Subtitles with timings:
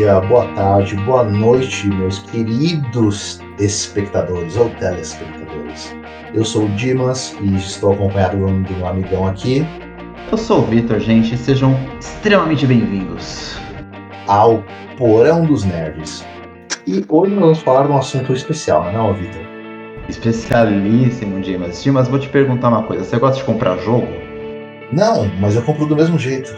[0.00, 5.94] dia, boa tarde, boa noite, meus queridos espectadores ou telespectadores.
[6.32, 9.62] Eu sou o Dimas e estou acompanhado de um amigão aqui.
[10.32, 13.58] Eu sou o Vitor, gente, sejam extremamente bem-vindos
[14.26, 14.64] ao
[14.96, 16.24] Porão dos Nerds.
[16.86, 19.42] E hoje nós vamos falar de um assunto especial, não é, Vitor?
[20.08, 21.82] Especialíssimo, Dimas.
[21.82, 24.08] Dimas, vou te perguntar uma coisa: você gosta de comprar jogo?
[24.90, 26.56] Não, mas eu compro do mesmo jeito.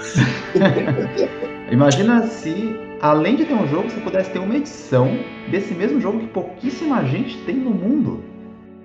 [1.72, 5.08] Imagina se, além de ter um jogo, você pudesse ter uma edição
[5.50, 8.22] desse mesmo jogo que pouquíssima gente tem no mundo.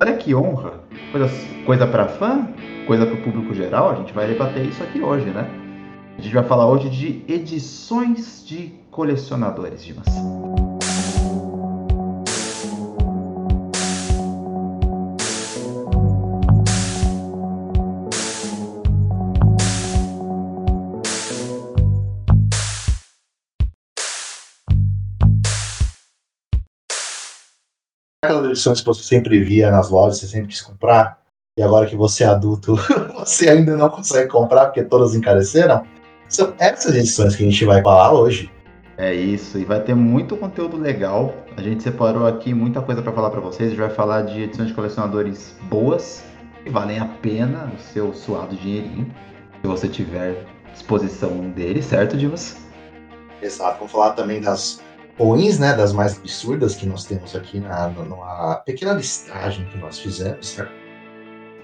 [0.01, 0.81] Olha que honra.
[1.11, 1.29] Coisa,
[1.65, 2.47] coisa para fã,
[2.87, 3.91] coisa para o público geral.
[3.91, 5.47] A gente vai debater isso aqui hoje, né?
[6.17, 10.07] A gente vai falar hoje de edições de colecionadores, Dimas.
[10.07, 10.76] aquelas
[28.57, 31.19] edições que você sempre via nas lojas, você sempre quis comprar,
[31.57, 32.75] e agora que você é adulto,
[33.15, 35.83] você ainda não consegue comprar porque todas encareceram?
[36.27, 38.51] São essas edições que a gente vai falar hoje.
[38.97, 41.33] É isso, e vai ter muito conteúdo legal.
[41.55, 43.67] A gente separou aqui muita coisa para falar para vocês.
[43.67, 46.23] A gente vai falar de edições de colecionadores boas,
[46.63, 49.13] que valem a pena o seu suado dinheirinho,
[49.61, 52.57] se você tiver disposição dele, certo, Divas?
[53.41, 54.81] Exato, vamos falar também das
[55.17, 59.99] ruins, né, das mais absurdas que nós temos aqui na, numa pequena listagem que nós
[59.99, 60.71] fizemos, certo?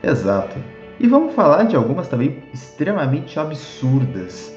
[0.02, 0.56] Exato.
[1.00, 4.54] E vamos falar de algumas também extremamente absurdas.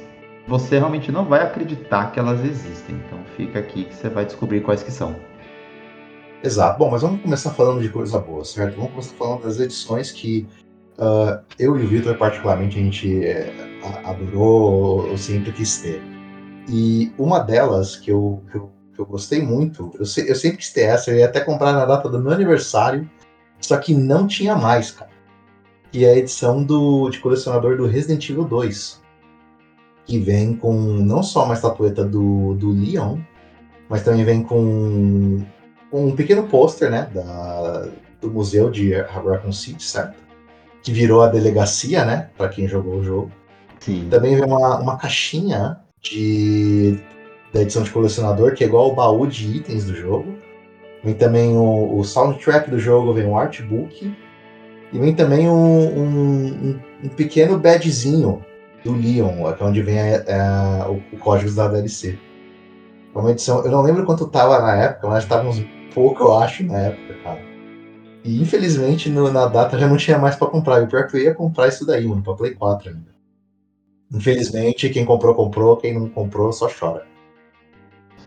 [0.49, 4.61] Você realmente não vai acreditar que elas existem, então fica aqui que você vai descobrir
[4.61, 5.17] quais que são.
[6.43, 6.79] Exato.
[6.79, 8.77] Bom, mas vamos começar falando de coisa boa, certo?
[8.77, 10.47] Vamos começar falando das edições que
[10.99, 13.53] uh, eu e o Victor, particularmente, a gente é,
[14.05, 16.01] adorou ou sempre quis ter.
[16.69, 19.93] E uma delas que eu, que eu que eu gostei muito.
[19.95, 23.09] Eu, eu sempre quis ter essa, eu ia até comprar na data do meu aniversário,
[23.61, 25.11] só que não tinha mais, cara.
[25.93, 29.03] Que é a edição do, de colecionador do Resident Evil 2.
[30.05, 33.19] Que vem com não só uma estatueta do, do Leon,
[33.89, 35.45] mas também vem com,
[35.91, 37.11] com um pequeno pôster, né?
[37.15, 37.89] Da,
[38.21, 40.17] do museu de Raccoon City, certo?
[40.83, 42.31] Que virou a delegacia, né?
[42.37, 43.31] Para quem jogou o jogo.
[43.81, 44.09] Sim.
[44.11, 47.01] Também vem uma, uma caixinha de
[47.57, 50.35] da edição de colecionador, que é igual o baú de itens do jogo.
[51.03, 54.15] Vem também o, o soundtrack do jogo, vem um artbook.
[54.93, 58.45] E vem também um, um, um pequeno badgezinho
[58.85, 62.19] do Leon, que é onde vem a, a, o, o código da DLC.
[63.15, 66.37] É uma edição, eu não lembro quanto tava na época, mas tava uns pouco, eu
[66.37, 67.41] acho, na época, cara.
[68.23, 70.83] E infelizmente no, na data já não tinha mais para comprar.
[70.83, 73.17] O pior é que eu ia comprar isso daí, mano, pra Play 4 ainda.
[74.13, 77.16] Infelizmente, quem comprou, comprou, quem não comprou, só chora.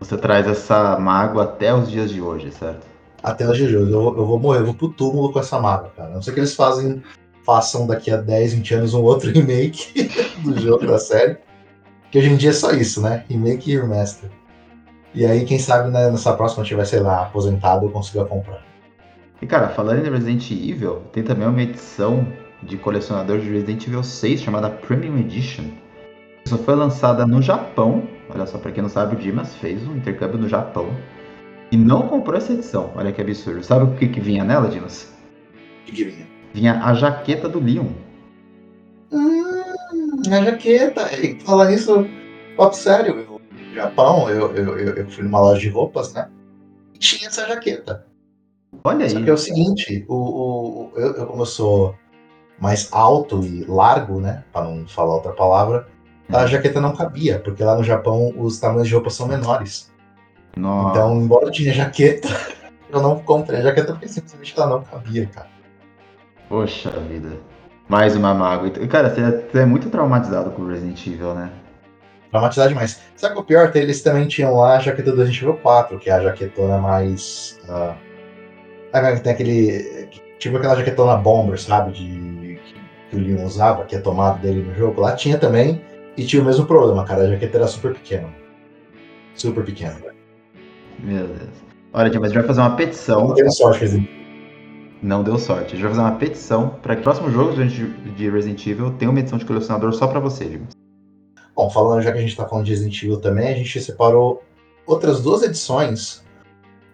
[0.00, 2.86] Você traz essa mágoa até os dias de hoje, certo?
[3.22, 3.92] Até os dias de hoje.
[3.92, 6.10] Eu, eu vou morrer, eu vou pro túmulo com essa mágoa, cara.
[6.10, 7.02] Não sei que eles fazem,
[7.44, 10.10] façam daqui a 10, 20 anos um outro remake
[10.42, 11.36] do jogo, da série.
[12.10, 13.24] Que hoje em dia é só isso, né?
[13.28, 14.30] Remake e remaster.
[15.14, 18.62] E aí, quem sabe né, nessa próxima tiver, sei lá, aposentado, eu consiga comprar.
[19.42, 22.26] E cara, falando em Resident Evil, tem também uma edição
[22.62, 25.64] de colecionador de Resident Evil 6 chamada Premium Edition.
[26.44, 28.02] Isso foi lançada no Japão
[28.34, 30.88] Olha só, para quem não sabe, o Dimas fez um intercâmbio no Japão
[31.70, 32.90] e não comprou essa edição.
[32.94, 33.62] Olha que absurdo.
[33.62, 35.12] Sabe o que, que vinha nela, Dimas?
[35.82, 36.26] O que, que vinha?
[36.52, 37.88] Vinha a jaqueta do Leon.
[39.12, 41.12] Hum, a jaqueta.
[41.16, 42.06] E falar nisso,
[42.56, 43.14] papo sério.
[43.14, 46.28] No Japão, eu, eu, eu, eu fui numa loja de roupas, né?
[46.94, 48.06] E tinha essa jaqueta.
[48.84, 49.10] Olha aí.
[49.10, 51.94] Só que é o seguinte, o, o, eu, eu, como eu sou
[52.58, 54.44] mais alto e largo, né?
[54.52, 55.88] Para não falar outra palavra,
[56.32, 59.90] a jaqueta não cabia, porque lá no Japão os tamanhos de roupa são menores.
[60.56, 60.90] Nossa.
[60.90, 62.28] Então, embora eu tinha jaqueta,
[62.90, 65.48] eu não comprei a jaqueta porque simplesmente ela não cabia, cara.
[66.48, 67.30] Poxa vida.
[67.88, 68.70] Mais uma mágoa.
[68.88, 71.50] Cara, você é muito traumatizado com Resident Evil, né?
[72.30, 73.00] Traumatizado demais.
[73.16, 73.72] Sabe o pior?
[73.74, 77.58] Eles também tinham lá a jaqueta do Resident Evil 4, que é a jaquetona mais.
[77.68, 77.94] Uh...
[79.22, 80.08] tem aquele.
[80.38, 81.92] Tipo aquela jaquetona bomber, sabe?
[81.92, 82.60] De,
[83.10, 85.00] que o Leon usava, que é tomado dele no jogo.
[85.00, 85.82] Lá tinha também.
[86.20, 87.22] E tinha o mesmo problema, cara.
[87.22, 88.28] A jaqueta era super pequena.
[89.34, 89.96] Super pequena.
[91.02, 91.48] Meu Deus.
[91.94, 93.28] Olha, mas a gente vai fazer uma petição.
[93.28, 94.08] Não deu sorte, Resident
[95.02, 95.68] Não deu sorte.
[95.68, 99.10] A gente vai fazer uma petição para que o próximo jogo de Resident Evil tenha
[99.10, 100.76] uma edição de colecionador só para você, Dimas.
[101.56, 104.44] Bom, falando já que a gente tá falando de Resident Evil também, a gente separou
[104.86, 106.22] outras duas edições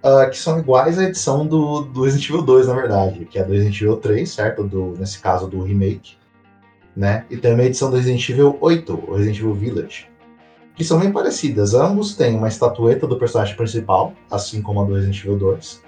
[0.05, 3.43] uh, que são iguais à edição do, do Resident Evil 2, na verdade, que é
[3.43, 4.63] do Resident Evil 3, certo?
[4.63, 6.15] Do, nesse caso do remake
[6.97, 7.25] né?
[7.31, 10.09] E também a edição do Resident Evil 8, o Resident Evil Village.
[10.75, 11.73] que são bem parecidas.
[11.75, 15.83] Ambos têm uma estatueta do personagem principal, assim como a do Resident Evil 2.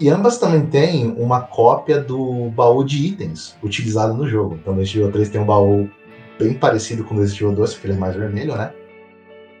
[0.00, 4.58] E ambas também têm uma cópia do baú de itens utilizado no jogo.
[4.60, 5.88] Então, no Resident Evil 3 tem um baú
[6.38, 8.72] bem parecido com o Resident Evil 2, porque ele é mais vermelho, né?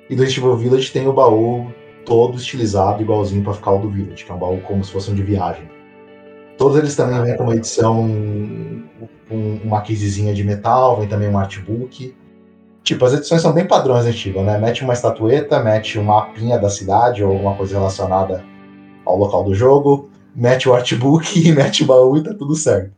[0.08, 1.70] E no Resident Evil Village tem o baú
[2.04, 5.10] todo estilizado, igualzinho para ficar o do Village, que é um baú como se fosse
[5.10, 5.68] um de viagem.
[6.56, 8.06] Todos eles também vêm com uma edição
[9.28, 12.14] com uma casezinha de metal, vem também um artbook.
[12.82, 14.58] Tipo, as edições são bem padrões Evil, né?
[14.58, 18.44] Mete uma estatueta, mete um mapinha da cidade ou alguma coisa relacionada
[19.04, 22.92] ao local do jogo, mete o artbook, mete o baú e tá tudo certo.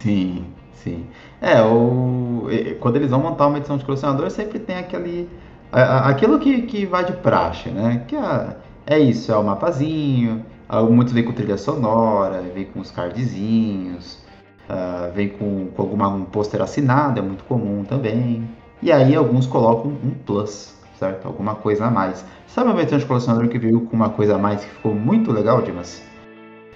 [0.00, 1.06] Sim, sim.
[1.40, 2.48] É, o...
[2.80, 5.28] quando eles vão montar uma edição de colecionador, sempre tem aquele.
[5.72, 8.04] Aquilo que, que vai de praxe, né?
[8.08, 10.44] Que é, é isso, é o mapazinho,
[10.90, 14.18] muitos vêm com trilha sonora, vem com os cardzinhos,
[14.70, 18.48] uh, vem com, com alguma, um pôster assinado, é muito comum também.
[18.82, 21.26] E aí alguns colocam um plus, certo?
[21.26, 22.24] Alguma coisa a mais.
[22.46, 25.32] Sabe uma edição de colecionador que veio com uma coisa a mais que ficou muito
[25.32, 26.02] legal, Dimas?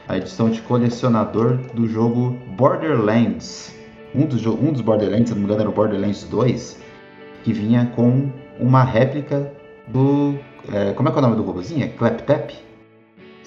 [0.07, 3.75] A edição de colecionador do jogo Borderlands.
[4.15, 6.79] Um dos, um dos Borderlands, se não me engano era o Borderlands 2,
[7.43, 8.31] que vinha com
[8.61, 9.51] uma réplica
[9.89, 10.35] do.
[10.73, 11.85] É, como é que é o nome do robôzinho?
[11.85, 12.55] É Claptap?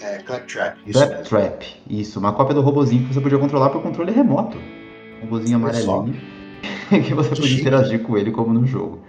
[0.01, 0.77] É, Claptrap.
[0.85, 2.19] Isso Claptrap, isso.
[2.19, 4.57] Uma cópia do robozinho que você podia controlar por controle remoto.
[5.17, 6.15] Um robozinho amarelinho.
[6.89, 9.01] que você podia interagir com ele como no jogo.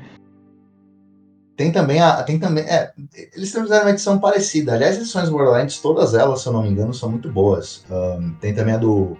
[1.57, 2.23] Tem também a.
[2.23, 2.65] Tem também.
[2.65, 2.93] É,
[3.35, 4.75] eles fizeram uma edição parecida.
[4.75, 7.85] Aliás, as edições Borderlands, todas elas, se eu não me engano, são muito boas.
[7.91, 9.17] Um, tem também a do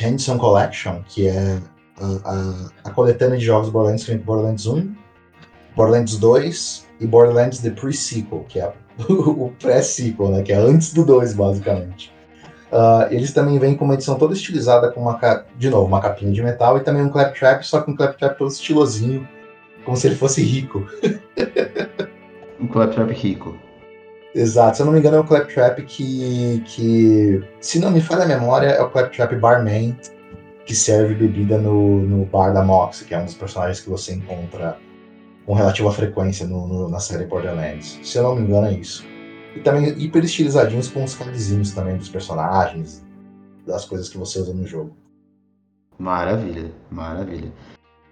[0.00, 1.60] Hanson Collection, que é
[2.00, 4.94] a, a, a coletânea de jogos Borderlands, Borderlands 1,
[5.74, 8.72] Borderlands 2 e Borderlands The Pre-Sequel, que é
[9.08, 10.42] o pré-sequel, né?
[10.42, 12.14] Que é antes do 2, basicamente.
[12.72, 15.18] Uh, eles também vêm com uma edição toda estilizada com uma,
[15.56, 18.50] de novo, uma capinha de metal e também um claptrap, só que um claptrap todo
[18.50, 19.26] estilosinho,
[19.84, 20.84] como se ele fosse rico.
[22.60, 23.56] um claptrap rico.
[24.34, 28.24] Exato, se eu não me engano é o claptrap que, que se não me falha
[28.24, 29.96] a memória, é o claptrap barman
[30.66, 34.12] que serve bebida no, no bar da Mox, que é um dos personagens que você
[34.12, 34.76] encontra
[35.46, 38.00] com relativa frequência no, no, na série Borderlands.
[38.02, 39.06] Se eu não me engano, é isso.
[39.54, 43.04] E também hiper estilizadinhos com os cardzinhos também dos personagens,
[43.64, 44.94] das coisas que você usa no jogo.
[45.98, 47.52] Maravilha, maravilha.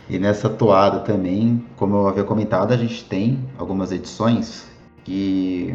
[0.08, 4.66] E nessa toada também, como eu havia comentado, a gente tem algumas edições
[5.02, 5.74] que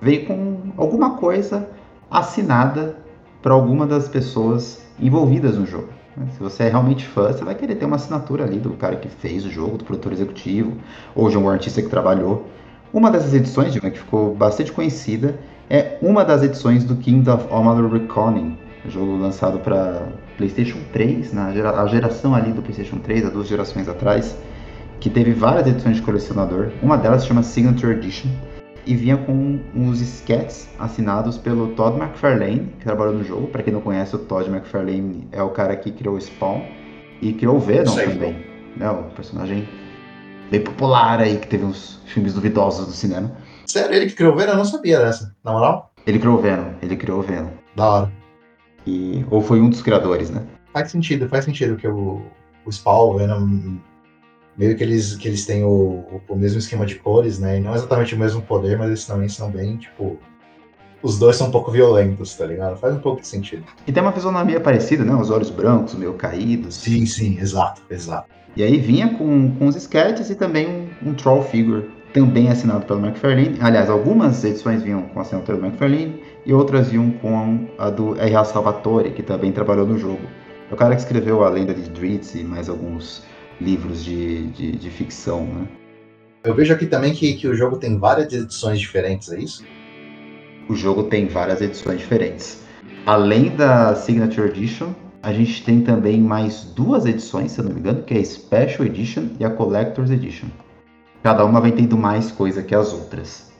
[0.00, 1.68] veio com alguma coisa
[2.10, 2.96] assinada
[3.42, 5.88] para alguma das pessoas envolvidas no jogo.
[6.32, 9.08] Se você é realmente fã, você vai querer ter uma assinatura ali do cara que
[9.08, 10.76] fez o jogo, do produtor executivo,
[11.14, 12.48] ou de um artista que trabalhou.
[12.92, 15.36] Uma dessas edições, que ficou bastante conhecida,
[15.68, 21.52] é uma das edições do King of Amalur Reckoning, jogo lançado para PlayStation 3, na
[21.52, 24.36] gera, a geração ali do PlayStation 3, há duas gerações atrás,
[25.00, 26.68] que teve várias edições de colecionador.
[26.80, 28.28] Uma delas se chama Signature Edition
[28.86, 33.48] e vinha com uns sketches assinados pelo Todd McFarlane, que trabalhou no jogo.
[33.48, 36.62] Para quem não conhece, o Todd McFarlane é o cara que criou o Spawn
[37.20, 38.44] e criou o Venom também.
[38.76, 38.90] Né?
[38.90, 39.68] O personagem
[40.50, 43.32] bem popular aí, que teve uns filmes duvidosos do cinema.
[43.66, 44.52] Sério, ele que criou o Venom?
[44.52, 45.92] Eu não sabia dessa, na moral.
[46.06, 47.50] Ele criou o Venom, ele criou o Venom.
[47.74, 48.12] Da hora.
[48.86, 50.42] E, ou foi um dos criadores, né?
[50.72, 52.20] Faz sentido, faz sentido que o,
[52.66, 53.78] o Spawn, o Venom
[54.56, 57.58] meio que eles, que eles têm o, o mesmo esquema de cores, né?
[57.58, 60.18] E não exatamente o mesmo poder, mas eles também são bem, tipo.
[61.02, 62.78] Os dois são um pouco violentos, tá ligado?
[62.78, 63.62] Faz um pouco de sentido.
[63.86, 65.14] E tem uma fisionomia parecida, né?
[65.14, 66.76] Os olhos brancos, meio caídos.
[66.76, 68.26] Sim, sim, exato, exato.
[68.56, 72.86] E aí vinha com, com os sketches e também um, um troll figure, também assinado
[72.86, 73.58] pelo McFarlane.
[73.60, 78.18] Aliás, algumas edições vinham com a assinatura do McFarlane e outras vinham com a do
[78.18, 78.44] R.A.
[78.44, 80.22] Salvatore, que também trabalhou no jogo.
[80.70, 83.22] É o cara que escreveu a lenda de Dritz e mais alguns
[83.60, 85.68] livros de, de, de ficção, né?
[86.44, 89.64] Eu vejo aqui também que, que o jogo tem várias edições diferentes, é isso?
[90.68, 92.62] O jogo tem várias edições diferentes.
[93.06, 94.92] Além da Signature Edition,
[95.22, 98.24] a gente tem também mais duas edições, se eu não me engano, que é a
[98.24, 100.48] Special Edition e a Collector's Edition.
[101.22, 103.50] Cada uma vai tendo mais coisa que as outras.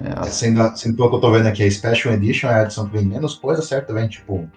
[0.00, 0.30] É, as...
[0.30, 2.96] Sendo, sendo pelo que eu tô vendo aqui, a Special Edition é a edição que
[2.96, 3.94] vem menos coisa, certo?
[3.94, 4.48] Vem tipo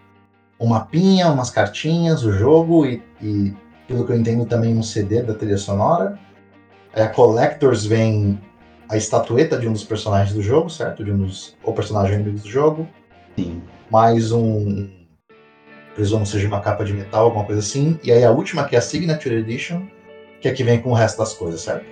[0.59, 3.53] um mapinha, umas cartinhas, o jogo e, e
[3.87, 6.17] pelo que eu entendo, também um CD da trilha sonora.
[6.93, 8.39] A Collectors vem
[8.87, 11.03] a estatueta de um dos personagens do jogo, certo?
[11.03, 11.55] De um dos.
[11.63, 12.87] ou personagem inimigo do jogo.
[13.37, 13.61] Sim.
[13.91, 14.89] Mais um.
[15.93, 17.97] Presumo seja uma capa de metal, alguma coisa assim.
[18.03, 19.83] E aí a última, que é a Signature Edition,
[20.41, 21.85] que é que vem com o resto das coisas, certo?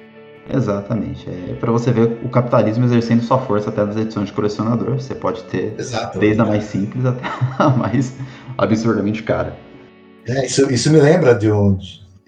[0.54, 1.30] Exatamente.
[1.30, 4.96] É para você ver o capitalismo exercendo sua força até nas edições de colecionador.
[4.96, 7.22] Você pode ter Exato, desde a mais simples até
[7.58, 8.14] a mais
[8.58, 9.56] absurdamente cara.
[10.28, 11.78] É, isso, isso me lembra de um.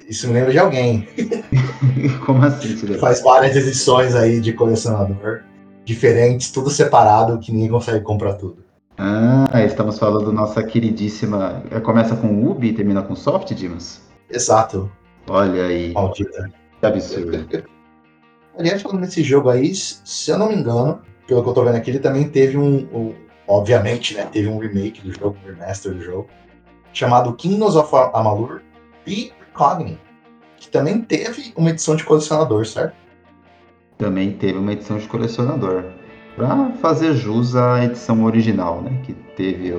[0.07, 1.07] Isso me lembra de alguém.
[2.25, 2.97] Como assim, Tirei?
[2.97, 5.41] Faz várias edições aí de colecionador,
[5.83, 8.63] diferentes, tudo separado, que ninguém consegue comprar tudo.
[8.97, 11.63] Ah, estamos falando nossa queridíssima.
[11.83, 14.01] Começa com Ubi e termina com Soft, Dimas?
[14.29, 14.89] Exato.
[15.29, 15.91] Olha aí.
[15.93, 16.49] Maldita.
[16.79, 17.65] Que absurdo.
[18.57, 21.75] Aliás, falando nesse jogo aí, se eu não me engano, pelo que eu tô vendo
[21.75, 22.87] aqui, ele também teve um.
[22.93, 23.13] um
[23.47, 24.27] obviamente, né?
[24.31, 26.27] Teve um remake do jogo, um remaster do jogo,
[26.95, 28.61] chamado Kingdoms of Amalur
[29.05, 29.99] e Recogni,
[30.57, 32.95] que também teve uma edição de colecionador, certo?
[33.97, 35.83] Também teve uma edição de colecionador.
[36.35, 38.99] Pra fazer jus à edição original, né?
[39.03, 39.71] Que teve.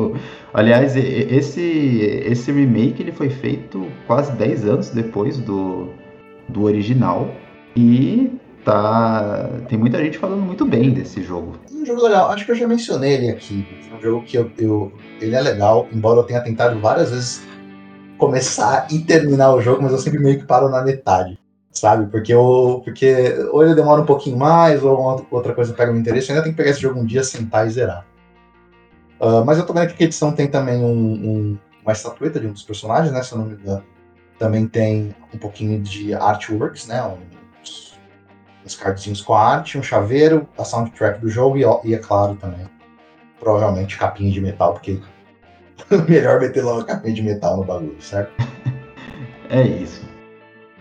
[0.54, 5.88] Aliás, esse, esse remake ele foi feito quase 10 anos depois do,
[6.48, 7.30] do original.
[7.76, 8.32] E
[8.68, 9.48] tá.
[9.68, 11.58] Tem muita gente falando muito bem desse jogo.
[11.72, 13.66] Um jogo legal, acho que eu já mencionei ele aqui.
[13.90, 17.46] É um jogo que eu, eu, ele é legal, embora eu tenha tentado várias vezes
[18.18, 21.38] começar e terminar o jogo, mas eu sempre meio que paro na metade.
[21.72, 22.10] Sabe?
[22.10, 26.28] Porque, eu, porque ou ele demora um pouquinho mais, ou outra coisa pega meu interesse.
[26.28, 28.04] Eu ainda tenho que pegar esse jogo um dia, sentar e zerar.
[29.20, 32.46] Uh, mas eu tô vendo que a edição tem também um, um, uma estatueta de
[32.46, 33.22] um dos personagens, né?
[33.22, 33.84] Se eu não me engano.
[34.38, 37.02] Também tem um pouquinho de artworks, né?
[37.04, 37.18] Um,
[38.64, 42.34] uns cardzinhos com a arte, um chaveiro, a soundtrack do jogo e, e é claro
[42.36, 42.66] também,
[43.40, 45.00] provavelmente capinha de metal, porque
[46.08, 48.32] melhor meter logo capinha de metal no bagulho, certo?
[49.50, 50.06] é isso.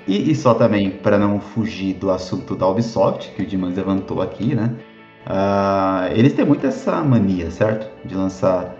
[0.08, 4.22] E, e só também, para não fugir do assunto da Ubisoft, que o Dimas levantou
[4.22, 4.74] aqui, né?
[5.26, 7.90] Uh, eles têm muito essa mania, certo?
[8.08, 8.74] De lançar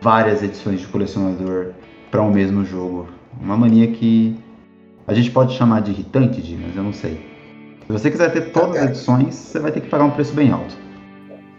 [0.00, 1.72] várias edições de colecionador
[2.10, 3.08] para um mesmo jogo.
[3.40, 4.38] Uma mania que
[5.08, 7.29] a gente pode chamar de irritante, Dimas, eu não sei.
[7.90, 10.52] Se você quiser ter todas as edições, você vai ter que pagar um preço bem
[10.52, 10.76] alto.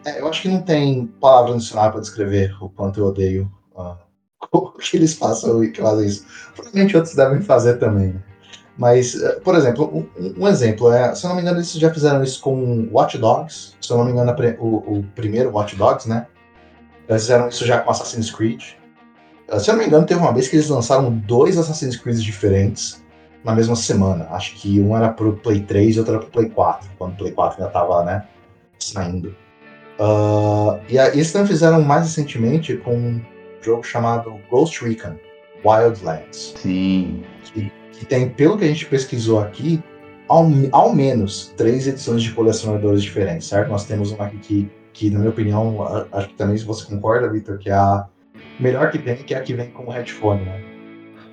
[0.06, 3.52] É, eu acho que não tem palavra no dicionário para descrever o quanto eu odeio
[3.76, 3.98] uh,
[4.50, 6.26] o que eles façam e que fazem isso.
[6.56, 8.14] Provavelmente outros devem fazer também.
[8.14, 8.24] Né?
[8.78, 11.94] Mas, uh, por exemplo, um, um, exemplo é, se eu não me engano, eles já
[11.94, 13.76] fizeram isso com Watch Dogs.
[13.82, 16.28] Se eu não me engano, o, o primeiro Watch Dogs, né?
[17.10, 18.64] Eles fizeram isso já com Assassin's Creed.
[19.52, 22.20] Uh, se eu não me engano, teve uma vez que eles lançaram dois Assassin's Creed
[22.20, 23.04] diferentes
[23.44, 24.28] na mesma semana.
[24.32, 27.18] Acho que um era pro Play 3 e outro era pro Play 4, quando o
[27.18, 28.24] Play 4 ainda tava, né,
[28.80, 29.36] saindo.
[30.00, 33.22] Uh, e eles também fizeram mais recentemente com um
[33.62, 35.16] jogo chamado Ghost Recon
[35.64, 36.56] Wildlands.
[36.58, 37.24] Sim.
[37.44, 39.82] Que, que tem, pelo que a gente pesquisou aqui,
[40.28, 43.70] ao, ao menos três edições de colecionadores diferentes, certo?
[43.70, 47.30] Nós temos uma aqui que, que na minha opinião, acho que também se você concorda,
[47.30, 48.08] Victor, que é a
[48.60, 50.71] melhor que tem, que é a que vem com o headphone, né?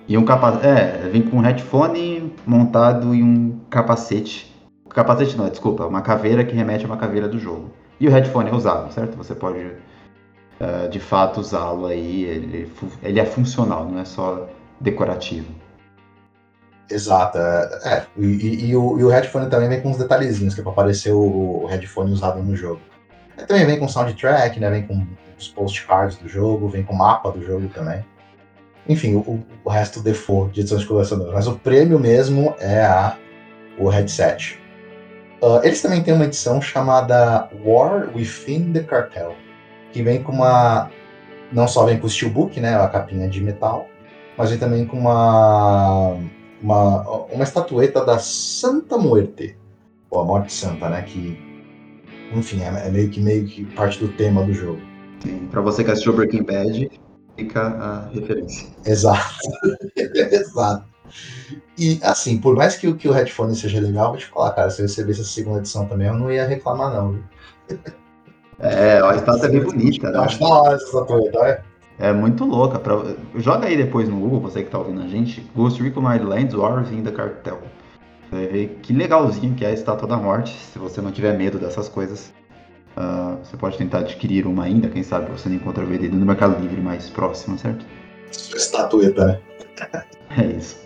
[0.09, 0.67] E um capacete.
[0.67, 4.57] É, vem com um headphone montado e um capacete.
[4.89, 7.71] Capacete não, desculpa, uma caveira que remete a uma caveira do jogo.
[8.01, 9.17] E o headphone é usável, certo?
[9.19, 12.25] Você pode uh, de fato usá-lo aí.
[12.25, 12.73] Ele,
[13.03, 14.49] ele é funcional, não é só
[14.81, 15.53] decorativo.
[16.91, 17.37] Exato.
[17.37, 20.63] É, é e, e, o, e, o, headphone também vem com uns detalhezinhos, que é
[20.63, 22.81] pra aparecer o, o headphone usado no jogo.
[23.37, 24.71] Ele também vem com soundtrack, né?
[24.71, 25.07] Vem com
[25.39, 28.03] os postcards do jogo, vem com o mapa do jogo também.
[28.89, 31.35] Enfim, o, o resto default de edições de colecionador.
[31.35, 33.17] Mas o prêmio mesmo é a,
[33.79, 34.59] o headset.
[35.43, 39.35] Uh, eles também têm uma edição chamada War Within the Cartel,
[39.93, 40.91] que vem com uma.
[41.53, 43.89] Não só vem com o steelbook, né, a capinha de metal,
[44.37, 46.17] mas vem também com uma,
[46.61, 47.03] uma,
[47.33, 49.57] uma estatueta da Santa Muerte,
[50.11, 51.39] ou a Morte Santa, né, que,
[52.35, 54.81] enfim, é, é meio que meio que parte do tema do jogo.
[55.51, 56.91] Pra você que assistiu Breaking Bad,
[57.39, 58.69] fica a referência.
[58.85, 59.35] Exato.
[60.05, 60.85] Exato.
[61.79, 64.83] E assim, por mais que, que o headphone seja legal, vou te falar, cara, se
[64.83, 67.25] eu recebesse a segunda edição também, eu não ia reclamar, não, viu?
[68.59, 70.19] É, a estátua é bem bonita, né?
[70.19, 71.63] Acho da hora essa estatueta, é.
[72.01, 72.79] É muito louca.
[72.79, 72.97] Pra...
[73.37, 76.91] Joga aí depois no Google, você que tá ouvindo a gente, Ghost Recon Wildlands Wars
[76.91, 77.61] in the Cartel.
[78.29, 81.37] Você vai ver que legalzinho que é a estátua da morte, se você não tiver
[81.37, 82.33] medo dessas coisas.
[82.99, 86.61] Uh, você pode tentar adquirir uma ainda, quem sabe você não encontra vendida no Mercado
[86.61, 87.87] Livre mais próximo, certo?
[88.33, 89.41] Estatueta, né?
[90.37, 90.77] É isso.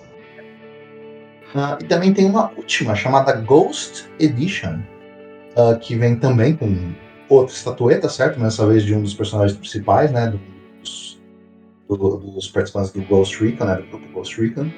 [1.54, 4.81] Uh, e também tem uma última chamada Ghost Edition,
[5.57, 6.92] uh, que vem também com
[7.31, 8.38] outra estatueta, certo?
[8.38, 10.35] Mas dessa vez de um dos personagens principais, né?
[10.83, 11.19] Dos,
[11.88, 13.76] do, dos participantes do Ghost Recon, né?
[13.76, 14.71] Do grupo Ghost Recon.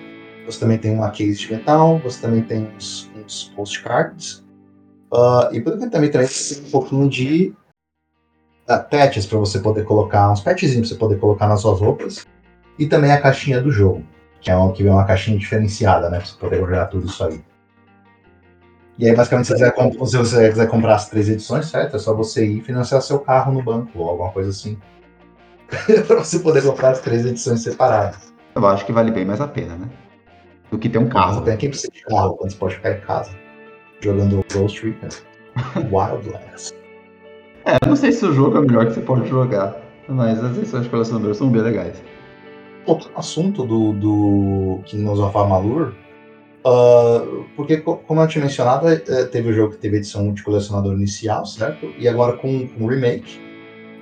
[0.46, 4.43] Você também tem uma case de metal, você também tem uns, uns postcards
[5.14, 7.54] Uh, e pelo que também, também tem um pouquinho de
[8.68, 12.26] uh, patches para você poder colocar, uns patchzinhos para você poder colocar nas suas roupas.
[12.78, 14.04] E também a caixinha do jogo,
[14.40, 16.18] que é uma, que vem uma caixinha diferenciada, né?
[16.18, 17.40] Pra você poder jogar tudo isso aí.
[18.98, 21.94] E aí, basicamente, se você, quiser, se você quiser comprar as três edições, certo?
[21.94, 24.76] É só você ir financiar seu carro no banco ou alguma coisa assim.
[26.06, 28.32] para você poder comprar as três edições separadas.
[28.54, 29.88] Eu acho que vale bem mais a pena, né?
[30.74, 31.42] do que ter um carro.
[31.42, 33.43] Tem quem precisa de carro quando você pode ficar em casa.
[34.04, 35.08] Jogando Ghost Recon.
[35.90, 36.74] Wildlands.
[37.64, 40.58] É, não sei se o jogo é o melhor que você pode jogar, mas as
[40.58, 42.02] edições de colecionador são bem legais.
[42.84, 45.94] Outro assunto do, do Kingdoms of Amalur,
[46.66, 50.92] uh, porque como eu tinha mencionado, é, teve o jogo que teve edição de colecionador
[50.92, 51.86] inicial, certo?
[51.98, 53.40] E agora com, com remake,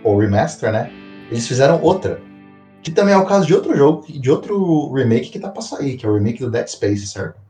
[0.03, 0.91] ou remaster, né?
[1.31, 2.21] Eles fizeram outra.
[2.83, 5.97] Que também é o caso de outro jogo, de outro remake que tá pra sair,
[5.97, 7.41] que é o remake do Dead Space, certo?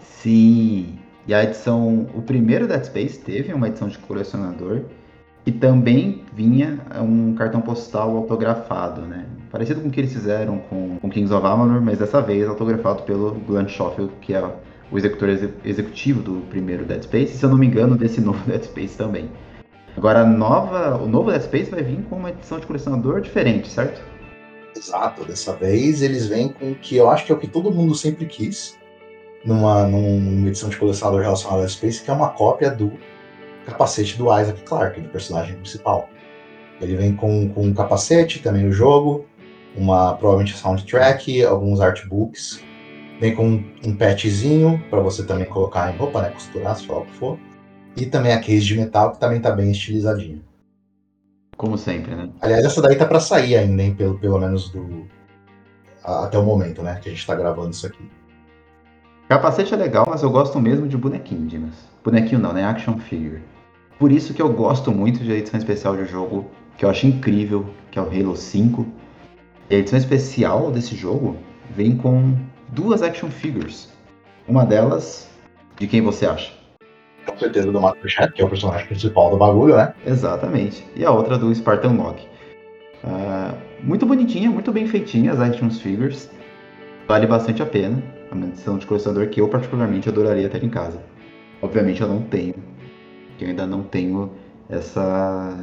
[0.00, 0.98] Sim.
[1.26, 2.06] E a edição.
[2.14, 4.82] O primeiro Dead Space teve uma edição de colecionador
[5.46, 9.26] e também vinha um cartão postal autografado, né?
[9.50, 13.02] Parecido com o que eles fizeram com, com Kings of Amalur, mas dessa vez autografado
[13.02, 14.42] pelo Glenn Schofield, que é
[14.90, 18.20] o executor ex executivo do primeiro Dead Space, e se eu não me engano, desse
[18.22, 19.30] novo Dead Space também.
[19.96, 24.00] Agora, nova, o novo Dead Space vai vir com uma edição de colecionador diferente, certo?
[24.76, 27.70] Exato, dessa vez eles vêm com o que eu acho que é o que todo
[27.72, 28.78] mundo sempre quis
[29.44, 32.92] numa, numa edição de colecionador relacionada a Space, que é uma cópia do
[33.66, 36.08] capacete do Isaac Clarke, do personagem principal.
[36.80, 39.26] Ele vem com, com um capacete também no jogo,
[39.76, 42.62] uma provavelmente soundtrack, alguns artbooks,
[43.20, 47.02] vem com um, um patchzinho para você também colocar em roupa, né, costurar, se for
[47.02, 47.38] o que for,
[47.96, 50.40] e também a case de metal que também tá bem estilizadinha.
[51.56, 52.30] Como sempre, né?
[52.40, 55.06] Aliás, essa daí tá para sair ainda, hein, pelo, pelo menos do
[56.02, 58.10] até o momento, né, que a gente tá gravando isso aqui.
[59.30, 61.88] Capacete é legal, mas eu gosto mesmo de bonequinho, Dimas.
[62.02, 62.64] Bonequinho não, né?
[62.64, 63.40] Action figure.
[63.96, 67.64] Por isso que eu gosto muito de edição especial de jogo, que eu acho incrível,
[67.92, 68.84] que é o Halo 5.
[69.70, 71.36] E a edição especial desse jogo
[71.76, 72.34] vem com
[72.70, 73.88] duas action figures.
[74.48, 75.30] Uma delas,
[75.78, 76.52] de quem você acha?
[77.24, 79.94] Com certeza do Matt Chat, que é o personagem principal do bagulho, né?
[80.04, 80.84] Exatamente.
[80.96, 82.20] E a outra do Spartan Log.
[83.04, 86.28] Uh, muito bonitinha, muito bem feitinha as action figures.
[87.06, 88.02] Vale bastante a pena.
[88.32, 90.98] Uma edição de colecionador que eu particularmente adoraria ter em casa.
[91.60, 92.54] Obviamente eu não tenho,
[93.36, 94.30] que eu ainda não tenho
[94.68, 95.56] essa,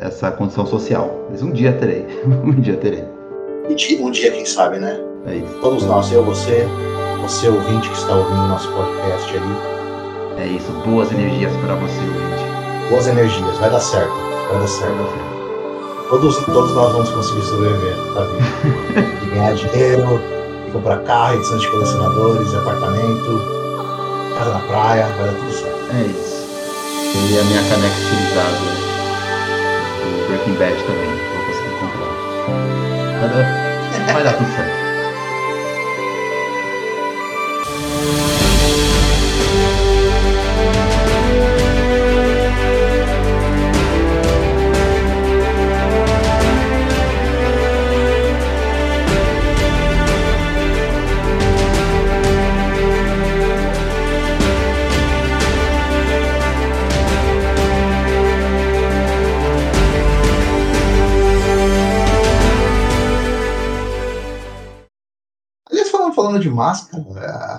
[0.00, 1.26] essa condição social.
[1.30, 2.06] Mas um dia terei.
[2.44, 3.04] um dia terei.
[4.00, 4.98] Um dia, quem sabe, né?
[5.26, 5.58] É isso.
[5.60, 6.66] Todos nós, eu, você,
[7.20, 10.42] você ouvinte que está ouvindo o nosso podcast aí.
[10.42, 12.88] É isso, boas energias para você, ouvinte.
[12.88, 14.12] Boas energias, vai dar certo.
[14.48, 14.94] Vai dar certo.
[14.94, 16.08] Vai dar certo.
[16.08, 18.24] Todos, todos nós vamos conseguir sobreviver, tá?
[19.20, 20.37] De ganhar dinheiro,
[20.68, 23.42] de comprar carro, edições de colecionadores, apartamento,
[24.36, 25.78] casa na praia, vai dar tudo certo.
[25.96, 26.46] É isso.
[27.14, 28.56] E a minha caneca estilizada
[30.04, 32.12] do Breaking Bad também, vou conseguir comprar.
[33.20, 34.77] Vai dar, vai dar tudo certo.
[66.38, 67.04] Falando de máscara,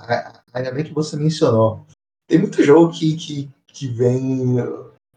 [0.08, 1.86] é, é, ainda bem que você mencionou.
[2.28, 4.58] Tem muito jogo que, que, que vem,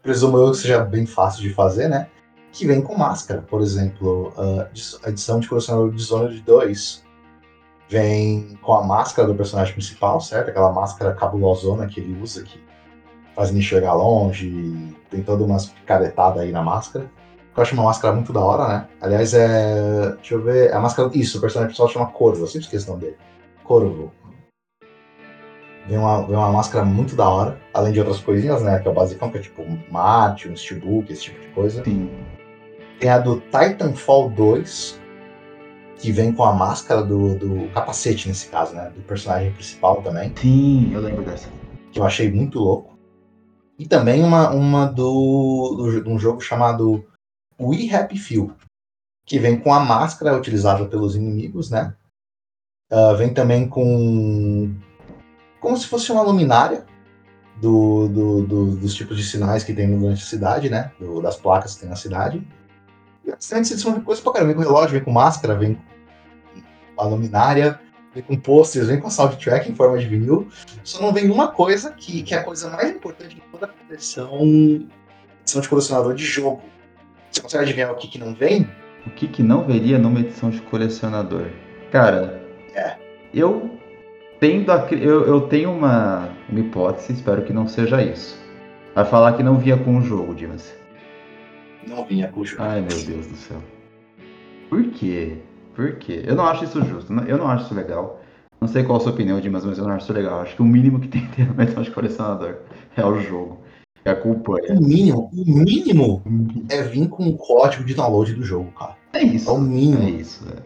[0.01, 2.09] presumo eu que seja bem fácil de fazer, né?
[2.51, 3.41] Que vem com máscara.
[3.41, 4.33] Por exemplo,
[5.03, 7.03] a edição de colecionador de Dishonored 2
[7.89, 10.49] vem com a máscara do personagem principal, certo?
[10.49, 12.61] Aquela máscara cabulosona que ele usa, que
[13.35, 17.09] faz ele enxergar longe, tem toda umas picaretadas aí na máscara.
[17.55, 18.87] Eu acho uma máscara muito da hora, né?
[18.99, 20.11] Aliás, é.
[20.15, 20.71] Deixa eu ver.
[20.71, 21.11] É a máscara.
[21.13, 23.17] Isso, o personagem principal chama Corvo, eu sempre esqueço o nome dele.
[23.63, 24.11] Corvo.
[25.87, 28.79] Vem uma, vem uma máscara muito da hora, além de outras coisinhas, né?
[28.79, 31.83] Que é o basicão, que é tipo mate, um steelbook, esse tipo de coisa.
[31.83, 32.09] Sim.
[32.99, 35.01] Tem a do Titanfall 2,
[35.97, 38.91] que vem com a máscara do, do capacete, nesse caso, né?
[38.95, 40.33] Do personagem principal também.
[40.37, 41.49] Sim, eu lembro dessa.
[41.91, 42.97] Que eu achei muito louco.
[43.77, 47.03] E também uma, uma do, do, de um jogo chamado
[47.59, 48.53] We Happy Few,
[49.25, 51.93] que vem com a máscara utilizada pelos inimigos, né?
[52.91, 54.73] Uh, vem também com.
[55.59, 56.85] como se fosse uma luminária
[57.59, 60.91] do, do, do, dos tipos de sinais que tem durante a cidade, né?
[61.21, 62.45] Das placas que tem na cidade.
[63.25, 64.53] E antes edição de coisa pra caramba.
[64.53, 65.79] Vem com relógio, vem com máscara, vem
[66.95, 67.79] com a luminária,
[68.13, 70.47] vem com posters, vem com soundtrack em forma de vinil.
[70.83, 73.69] Só não vem uma coisa que, que é a coisa mais importante de toda a
[73.69, 74.39] coleção,
[75.41, 76.61] edição de colecionador de jogo.
[77.31, 78.69] Você consegue adivinhar o que, que não vem?
[79.07, 81.47] O que, que não veria numa edição de colecionador?
[81.91, 82.42] Cara,
[82.75, 82.95] é.
[83.33, 83.69] Eu
[84.39, 88.41] tendo a, eu, eu tenho uma, uma hipótese, espero que não seja isso.
[88.93, 90.73] Vai falar que não vinha com o jogo, Dimas.
[91.87, 92.61] Não vinha com o jogo.
[92.63, 93.57] Ai, meu Deus do céu.
[94.69, 95.37] Por quê?
[95.75, 96.23] Por quê?
[96.25, 97.11] Eu não acho isso justo.
[97.27, 98.21] Eu não acho isso legal.
[98.61, 100.41] Não sei qual a sua opinião, Dimas, mas eu não acho legal.
[100.41, 102.57] Acho que o mínimo que tem que ter na edição de colecionador
[102.95, 103.59] é o jogo.
[104.05, 104.53] É a culpa.
[104.69, 106.21] O mínimo, o mínimo
[106.69, 108.95] é vir com o código de download do jogo, cara.
[109.13, 109.49] É isso.
[109.49, 110.45] É o mínimo É isso.
[110.49, 110.61] É.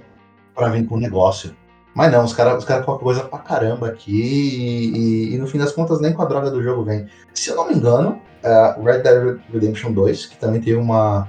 [0.54, 1.56] pra vir com o negócio.
[1.98, 4.98] Mas não, os caras os cara colocam coisa pra caramba aqui e,
[5.32, 7.08] e- e no fim das contas nem com a droga do jogo vem.
[7.34, 11.28] Se eu não me engano, é, Red Dead Redemption 2, que também teve uma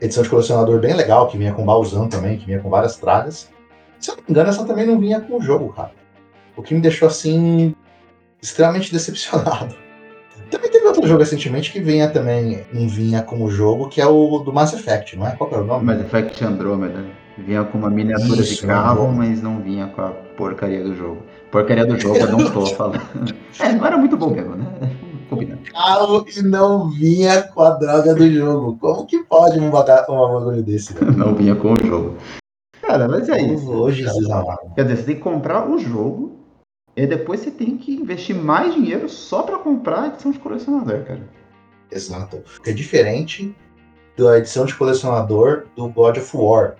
[0.00, 3.50] edição de colecionador bem legal, que vinha com baúzão também, que vinha com várias tragas.
[4.00, 5.92] Se eu não me engano, essa também não vinha com o jogo, cara.
[6.56, 7.74] O que me deixou assim
[8.40, 9.74] extremamente decepcionado.
[10.50, 14.06] Também teve outro jogo recentemente que vinha também, não vinha com o jogo, que é
[14.06, 15.32] o do Mass Effect, não é?
[15.36, 15.84] Qual que é o nome?
[15.84, 17.04] Mass Effect Andromeda
[17.38, 21.22] vinha com uma miniatura Isso, de carro, mas não vinha com a porcaria do jogo.
[21.50, 23.02] Porcaria do jogo, eu não tô falando.
[23.60, 24.66] É, não era muito bom mesmo, né?
[25.28, 25.60] Combinado.
[25.72, 28.76] carro e não vinha com a droga do jogo.
[28.78, 30.92] Como que pode um bagulho desse?
[30.94, 31.12] velho?
[31.16, 32.16] Não vinha com o jogo.
[32.80, 33.70] Cara, mas é isso.
[33.70, 34.04] Hoje.
[34.74, 36.36] Quer dizer, você tem que comprar o jogo
[36.94, 41.02] e depois você tem que investir mais dinheiro só pra comprar a edição de colecionador,
[41.04, 41.28] cara.
[41.90, 42.42] Exato.
[42.66, 43.54] É diferente
[44.16, 46.76] da edição de colecionador do God of War,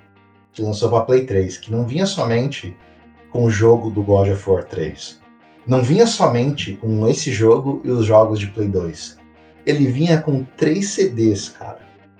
[0.52, 2.76] que lançou para Play 3, que não vinha somente
[3.30, 5.20] com o jogo do God of War 3.
[5.66, 9.18] Não vinha somente com esse jogo e os jogos de Play 2.
[9.64, 11.78] Ele vinha com três CDs, cara.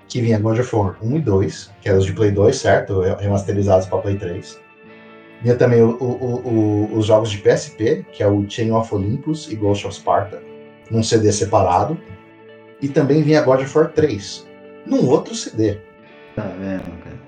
[0.09, 3.01] Que vinha God of War 1 e 2, que eram os de Play 2, certo?
[3.01, 4.61] Remasterizados para Play 3.
[5.43, 9.51] Vinha também o- o- o- os jogos de PSP, que é o Chain of Olympus
[9.51, 10.41] e Ghost of Sparta,
[10.91, 11.99] num CD separado.
[12.81, 14.47] E também vinha God of War 3,
[14.87, 15.79] num outro CD.
[16.37, 17.22] Tá vendo, cara?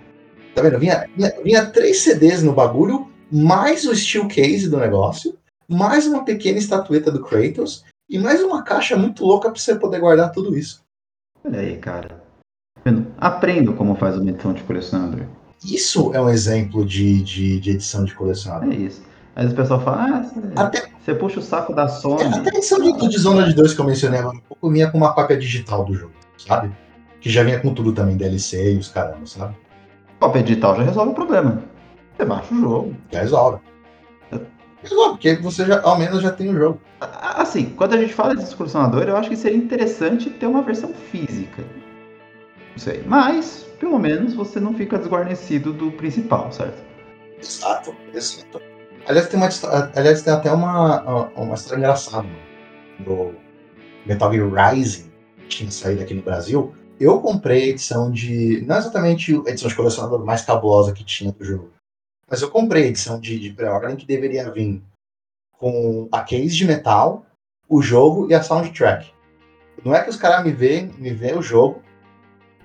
[0.54, 0.78] Tá vendo?
[0.78, 5.36] Vinha, vinha, vinha três CDs no bagulho, mais o steel case do negócio,
[5.68, 9.98] mais uma pequena estatueta do Kratos e mais uma caixa muito louca pra você poder
[9.98, 10.82] guardar tudo isso.
[11.44, 12.22] Olha aí, cara.
[12.76, 13.06] Tá vendo?
[13.18, 15.26] Aprendo como faz uma edição de colecionador.
[15.64, 18.72] Isso é um exemplo de, de, de edição de colecionador.
[18.72, 19.02] É isso.
[19.34, 22.22] Aí o pessoal fala, ah, você, Até, você puxa o saco da Sony.
[22.22, 24.88] é, até a edição de, do Dishonored 2 que eu mencionei agora um pouco vinha
[24.88, 26.70] com uma cópia digital do jogo, sabe?
[27.20, 29.56] Que já vinha com tudo também, DLC e os caramba, sabe?
[30.24, 31.62] Cópia digital já resolve o problema.
[32.16, 32.96] Você baixa o jogo.
[33.12, 33.58] Já resolve.
[34.82, 36.80] Resolve, porque você já, ao menos já tem o jogo.
[36.98, 40.94] Assim, quando a gente fala de colecionador, eu acho que seria interessante ter uma versão
[40.94, 41.62] física.
[42.70, 43.04] Não sei.
[43.06, 46.82] Mas, pelo menos, você não fica desguarnecido do principal, certo?
[47.38, 48.62] Exato, exato.
[49.06, 49.48] Aliás, tem, uma,
[49.94, 52.26] aliás, tem até uma, uma história engraçada
[52.98, 53.34] no
[54.06, 56.74] Metal Gear Rising, que tinha saído aqui no Brasil.
[56.98, 58.62] Eu comprei a edição de.
[58.66, 61.70] Não exatamente a edição de colecionador mais cabulosa que tinha do jogo.
[62.30, 64.82] Mas eu comprei a edição de, de pré-ordem que deveria vir
[65.58, 67.26] com a case de metal,
[67.68, 69.12] o jogo e a soundtrack.
[69.84, 71.82] Não é que os caras me veem, me veem o jogo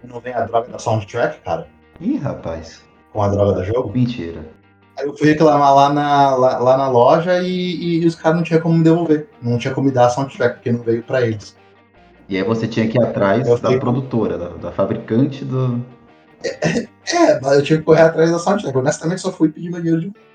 [0.04, 1.68] e não vem a droga da soundtrack, cara,
[2.00, 2.82] Ih, rapaz.
[3.12, 3.92] com a droga do jogo.
[3.92, 4.46] Mentira.
[4.98, 8.44] Aí eu fui reclamar lá na, lá, lá na loja e, e os caras não
[8.44, 9.30] tinham como me devolver.
[9.42, 11.56] Não tinha como me dar a soundtrack, porque não veio pra eles.
[12.30, 15.84] E aí você tinha que ir atrás Eu da produtora, da, da fabricante do.
[17.12, 18.78] É, mas eu tive que correr atrás da soundtrack.
[18.78, 20.20] Honestamente, só fui pedir meu dinheiro de volta.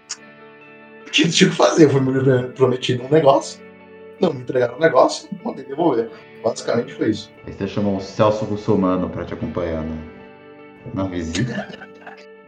[1.13, 1.85] Tinha, tinha que fazer.
[1.85, 3.63] Eu fui me prometido um negócio.
[4.21, 6.11] Não me entregaram o negócio, mandei devolver.
[6.43, 7.31] Basicamente foi isso.
[7.47, 9.97] Aí você chamou o Celso Russomano pra te acompanhar né?
[10.93, 11.69] na visita.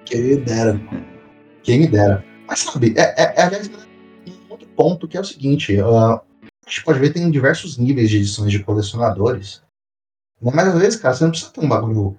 [0.05, 0.81] Quem me dera.
[1.63, 2.25] Quem me dera.
[2.49, 6.21] Mas sabe, é, é, é aliás, um outro ponto que é o seguinte: ah,
[6.67, 9.63] a gente pode ver tem diversos níveis de edições de colecionadores.
[10.43, 10.51] Né?
[10.53, 12.19] Mas às vezes, cara, você não precisa ter um bagulho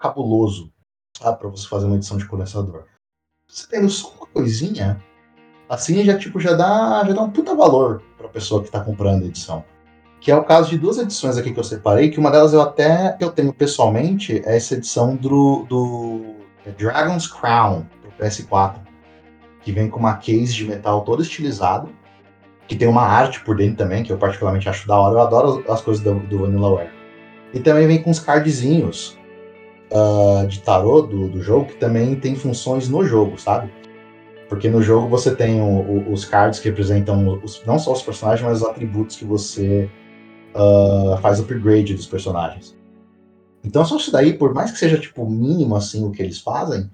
[0.00, 0.72] cabuloso,
[1.18, 2.84] sabe, pra você fazer uma edição de colecionador.
[3.46, 5.02] Você tendo só uma coisinha,
[5.68, 9.24] assim já tipo já dá, já dá um puta valor pra pessoa que tá comprando
[9.24, 9.62] a edição.
[10.20, 12.62] Que é o caso de duas edições aqui que eu separei, que uma delas eu
[12.62, 16.34] até eu tenho pessoalmente é essa edição do, do
[16.78, 18.80] Dragon's Crown pro PS4,
[19.60, 21.94] que vem com uma case de metal todo estilizado,
[22.68, 25.14] que tem uma arte por dentro também, que eu particularmente acho da hora.
[25.14, 26.90] Eu adoro as coisas do, do Vanillaware.
[27.54, 29.16] E também vem com uns cardzinhos
[29.92, 33.72] ah, de tarô do, do jogo, que também tem funções no jogo, sabe?
[34.48, 38.02] Porque no jogo você tem o- o- os cards que representam os- não só os
[38.02, 39.88] personagens, mas os atributos que você
[40.54, 42.76] ah, faz upgrade dos personagens.
[43.64, 46.90] Então só isso daí, por mais que seja tipo mínimo assim o que eles fazem,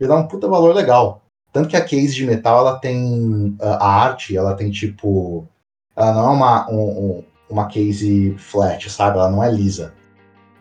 [0.00, 1.21] ele dá um puta valor legal.
[1.52, 5.46] Tanto que a case de metal ela tem a arte, ela tem tipo.
[5.94, 6.76] Ela não é uma, um-
[7.18, 9.18] um- uma case flat, sabe?
[9.18, 9.92] Ela não é lisa.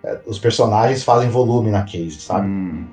[0.04, 2.48] É, os personagens fazem volume na case, sabe?
[2.48, 2.86] Hum.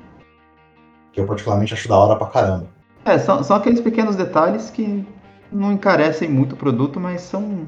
[1.12, 2.66] Que eu particularmente acho da hora pra caramba.
[3.04, 5.04] É, são, são aqueles pequenos detalhes que
[5.50, 7.66] não encarecem muito o produto, mas são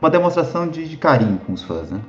[0.00, 2.00] uma demonstração de, de carinho com os fãs, né?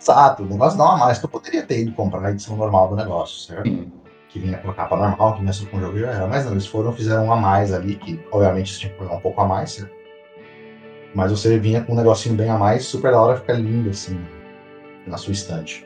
[0.00, 1.18] Exato, o negócio dá uma mais.
[1.18, 3.66] que Eu poderia ter ido comprar a edição normal do negócio, certo?
[3.68, 3.90] Sim.
[4.32, 6.26] Que vinha com a capa normal, que vinha só com o jogo já era.
[6.26, 9.16] Mas não, eles foram, fizeram um a mais ali, que obviamente você tinha que pagar
[9.16, 9.90] um pouco a mais, né?
[11.14, 14.20] Mas você vinha com um negocinho bem a mais, super da hora, fica lindo assim,
[15.06, 15.84] na sua estante.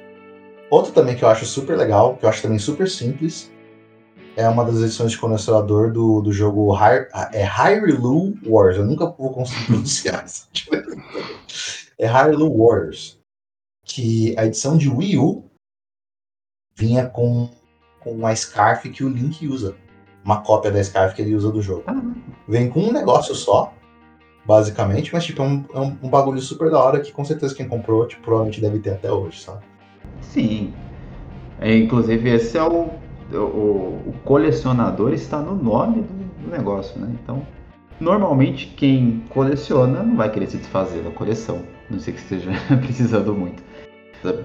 [0.70, 3.50] Outro também que eu acho super legal, que eu acho também super simples,
[4.37, 7.46] é uma das edições de colecionador do, do jogo High, é
[8.44, 8.76] Wars.
[8.76, 10.48] Eu nunca vou conseguir pronunciar isso.
[11.98, 13.18] é Hyrule Wars.
[13.85, 15.44] Que a edição de Wii U
[16.74, 17.48] vinha com,
[18.05, 19.75] com uma scarf que o Link usa.
[20.23, 21.83] Uma cópia da scarf que ele usa do jogo.
[21.87, 22.01] Ah.
[22.47, 23.75] Vem com um negócio só,
[24.47, 27.67] basicamente, mas tipo, é um, é um, bagulho super da hora que com certeza quem
[27.67, 29.64] comprou tipo, provavelmente deve ter até hoje, sabe?
[30.21, 30.73] Sim.
[31.61, 32.90] É, inclusive, esse é o,
[33.33, 37.09] o, o colecionador está no nome do, do negócio, né?
[37.23, 37.47] Então,
[38.01, 43.35] normalmente quem coleciona não vai querer se desfazer da coleção, não sei que esteja precisando
[43.35, 43.62] muito.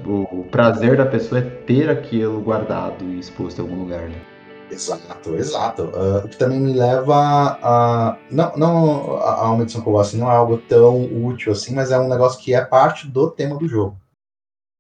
[0.06, 4.22] O, prazer da pessoa é ter aquilo guardado e exposto em algum lugar, né?
[4.70, 5.84] Exato, exato.
[5.84, 8.18] Uh, o que também me leva a.
[8.30, 11.92] Não, não a uma edição que eu gosto, não é algo tão útil assim, mas
[11.92, 13.98] é um negócio que é parte do tema do jogo.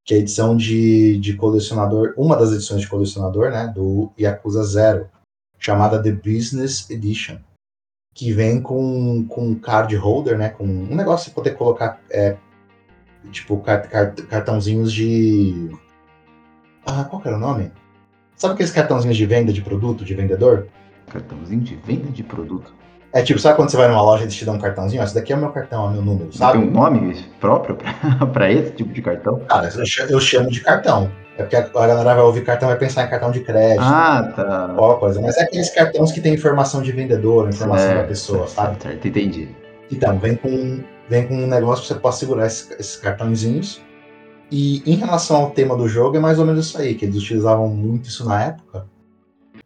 [0.05, 4.63] Que é a edição de, de colecionador, uma das edições de colecionador, né, do Yakuza
[4.63, 5.09] Zero,
[5.57, 7.37] chamada The Business Edition.
[8.13, 10.49] Que vem com, com card holder, né?
[10.49, 12.37] Com um negócio para poder colocar é,
[13.31, 15.69] tipo cart, cart, cartãozinhos de.
[16.85, 17.71] Ah, qual que era o nome?
[18.35, 20.67] Sabe aqueles cartãozinhos de venda de produto, de vendedor?
[21.11, 22.73] Cartãozinho de venda de produto?
[23.11, 25.03] É tipo, sabe quando você vai numa loja e eles te dão um cartãozinho?
[25.03, 26.59] esse daqui é o meu cartão, é o meu número, sabe?
[26.59, 27.75] Tem um nome próprio
[28.31, 29.39] pra, esse tipo de cartão?
[29.47, 29.69] Cara,
[30.09, 31.11] eu chamo de cartão.
[31.37, 33.81] É porque a galera vai ouvir cartão e vai pensar em cartão de crédito.
[33.81, 34.73] Ah, tá.
[34.75, 35.21] Qual coisa.
[35.21, 38.81] Mas é aqueles cartões que tem informação de vendedor, informação da pessoa, sabe?
[38.83, 39.47] Certo, entendi.
[39.89, 43.81] Então, vem com, vem com um negócio que você possa segurar esses, esses cartõezinhos
[44.51, 47.17] e em relação ao tema do jogo, é mais ou menos isso aí, que eles
[47.17, 48.87] utilizavam muito isso na época.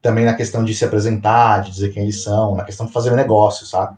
[0.01, 3.11] Também na questão de se apresentar, de dizer quem eles são, na questão de fazer
[3.11, 3.97] negócio, sabe?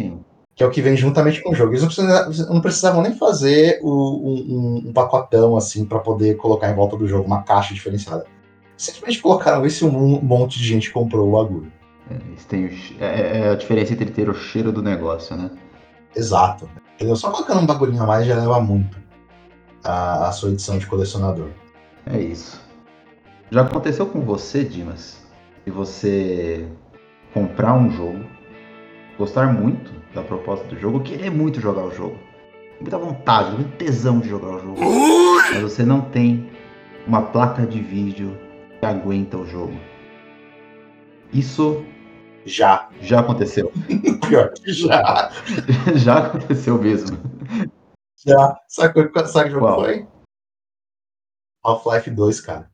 [0.00, 0.24] Sim.
[0.54, 1.72] Que é o que vem juntamente com o jogo.
[1.72, 6.70] Eles não precisavam, não precisavam nem fazer o, um, um, pacotão assim para poder colocar
[6.70, 8.24] em volta do jogo uma caixa diferenciada.
[8.76, 11.70] Simplesmente colocaram isso e um monte de gente comprou o bagulho.
[12.10, 12.16] É,
[12.48, 12.70] tem o,
[13.00, 15.50] é, é, é a diferença entre ter o cheiro do negócio, né?
[16.16, 16.68] Exato.
[16.94, 17.16] Entendeu?
[17.16, 18.96] Só colocando um bagulhinho a mais já leva muito
[19.82, 21.48] a, a sua edição de colecionador.
[22.06, 22.62] É isso.
[23.50, 25.18] Já aconteceu com você, Dimas,
[25.64, 26.66] de você
[27.32, 28.24] comprar um jogo,
[29.18, 32.16] gostar muito da proposta do jogo, querer muito jogar o jogo,
[32.80, 34.80] muita vontade, muito tesão de jogar o jogo,
[35.50, 36.50] mas você não tem
[37.06, 38.36] uma placa de vídeo
[38.80, 39.74] que aguenta o jogo.
[41.32, 41.84] Isso
[42.44, 43.72] já já aconteceu.
[44.28, 45.30] Pior que já.
[45.96, 47.16] já aconteceu mesmo.
[48.26, 48.58] Já.
[48.68, 50.06] Sabe, sabe que jogo foi?
[51.62, 52.70] Half-Life 2, cara.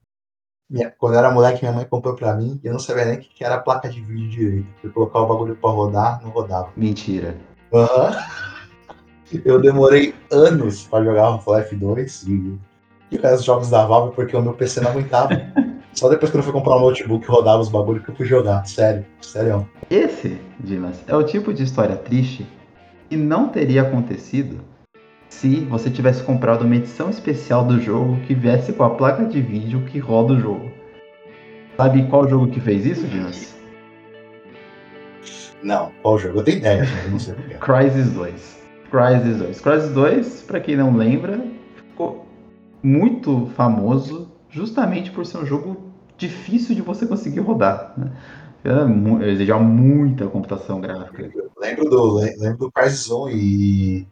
[0.68, 3.18] Minha, quando eu era moleque, minha mãe comprou pra mim e eu não sabia nem
[3.18, 4.68] o que era a placa de vídeo direito.
[4.84, 6.70] Eu colocar o bagulho pra rodar, não rodava.
[6.76, 7.36] Mentira.
[7.72, 8.10] Aham.
[8.10, 8.40] Uhum.
[9.44, 12.58] Eu demorei anos pra jogar Half-Life 2 e,
[13.12, 15.30] e os jogos da Valve porque o meu PC não aguentava.
[15.94, 18.26] Só depois que eu fui comprar um notebook que rodava os bagulhos que eu fui
[18.26, 18.64] jogar.
[18.64, 19.68] Sério, sério.
[19.90, 22.46] Esse, Dimas, é o tipo de história triste
[23.08, 24.60] que não teria acontecido
[25.28, 29.40] se você tivesse comprado uma edição especial do jogo que viesse com a placa de
[29.40, 30.70] vídeo que roda o jogo.
[31.76, 33.54] Sabe qual jogo que fez isso, Dimas?
[35.62, 36.40] Não, qual jogo?
[36.40, 37.54] Eu tenho ideia, não sei porque.
[37.60, 38.62] Crysis 2.
[38.90, 39.60] Crysis 2.
[39.60, 41.40] Crysis 2, pra quem não lembra,
[41.76, 42.26] ficou
[42.82, 47.94] muito famoso justamente por ser um jogo difícil de você conseguir rodar.
[47.96, 48.10] Né?
[49.26, 51.30] Exigia muita computação gráfica.
[51.34, 54.06] Eu lembro do, lembro do Crysis 1 e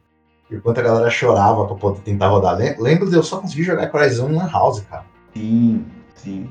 [0.51, 2.57] Enquanto a galera chorava pra poder tentar rodar.
[2.79, 5.05] Lembro de eu só conseguir jogar Cryzone na House, cara.
[5.35, 6.49] Sim, sim.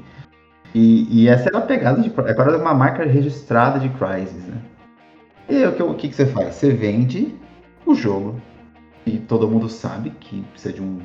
[0.75, 4.61] E, e, essa era a pegada de Agora é uma marca registrada de Crysis, né?
[5.49, 6.55] E o que, o que, que você faz?
[6.55, 7.33] Você vende
[7.85, 8.39] o jogo.
[9.05, 10.99] E todo mundo sabe que precisa de, um,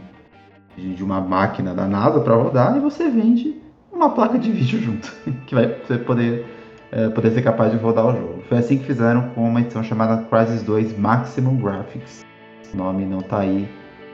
[0.77, 2.77] de uma máquina danada para rodar.
[2.77, 3.61] E você vende
[3.93, 5.13] uma placa de vídeo junto.
[5.47, 6.47] Que vai você poder,
[6.91, 8.43] é, poder ser capaz de rodar o jogo.
[8.49, 12.25] Foi assim que fizeram com uma edição chamada Crysis 2 Maximum Graphics
[12.73, 13.69] o nome não está aí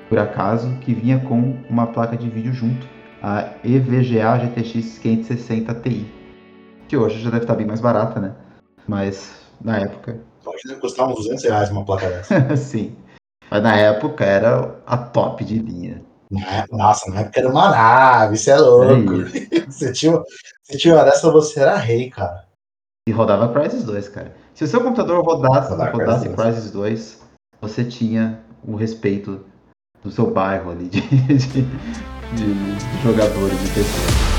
[0.09, 2.87] por acaso, que vinha com uma placa de vídeo junto,
[3.23, 6.07] a EVGA GTX 560 Ti,
[6.88, 8.35] que hoje já deve estar bem mais barata, né?
[8.87, 10.21] Mas na época.
[10.44, 12.57] Hoje deve custar uns 200 reais uma placa dessa.
[12.57, 12.97] Sim.
[13.51, 16.03] Mas na época era a top de linha.
[16.71, 19.14] Nossa, na época era uma nave, isso é louco.
[19.23, 20.23] É você, tinha,
[20.62, 22.47] você tinha uma dessa, você era rei, cara.
[23.09, 24.35] E rodava Crysis 2, cara.
[24.55, 27.21] Se o seu computador rodasse, rodasse Crysis 2,
[27.61, 29.45] você tinha o respeito
[30.03, 34.38] do seu bairro ali de, de, de jogadores de pessoas.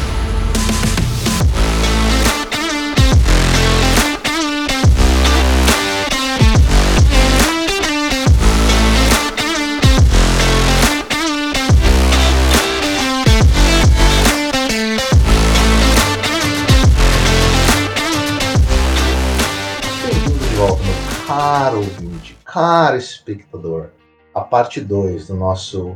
[22.51, 23.91] Caro espectador,
[24.33, 25.95] a parte 2 do nosso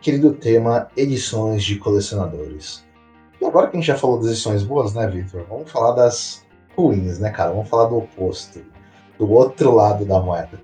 [0.00, 2.84] querido tema edições de colecionadores.
[3.40, 5.44] E agora que a gente já falou das edições boas, né, Victor?
[5.48, 6.44] Vamos falar das
[6.76, 7.50] ruins, né, cara?
[7.50, 8.60] Vamos falar do oposto,
[9.18, 10.60] do outro lado da moeda.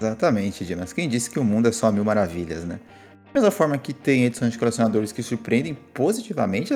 [0.00, 0.92] Exatamente, Dimas.
[0.92, 2.80] Quem disse que o mundo é só mil maravilhas, né?
[3.26, 6.72] Da mesma forma que tem edições de colecionadores que surpreendem positivamente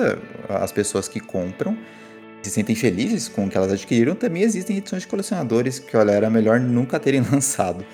[0.47, 1.75] as pessoas que compram,
[2.47, 6.11] se sentem felizes com o que elas adquiriram, também existem edições de colecionadores que, olha,
[6.11, 7.85] era melhor nunca terem lançado.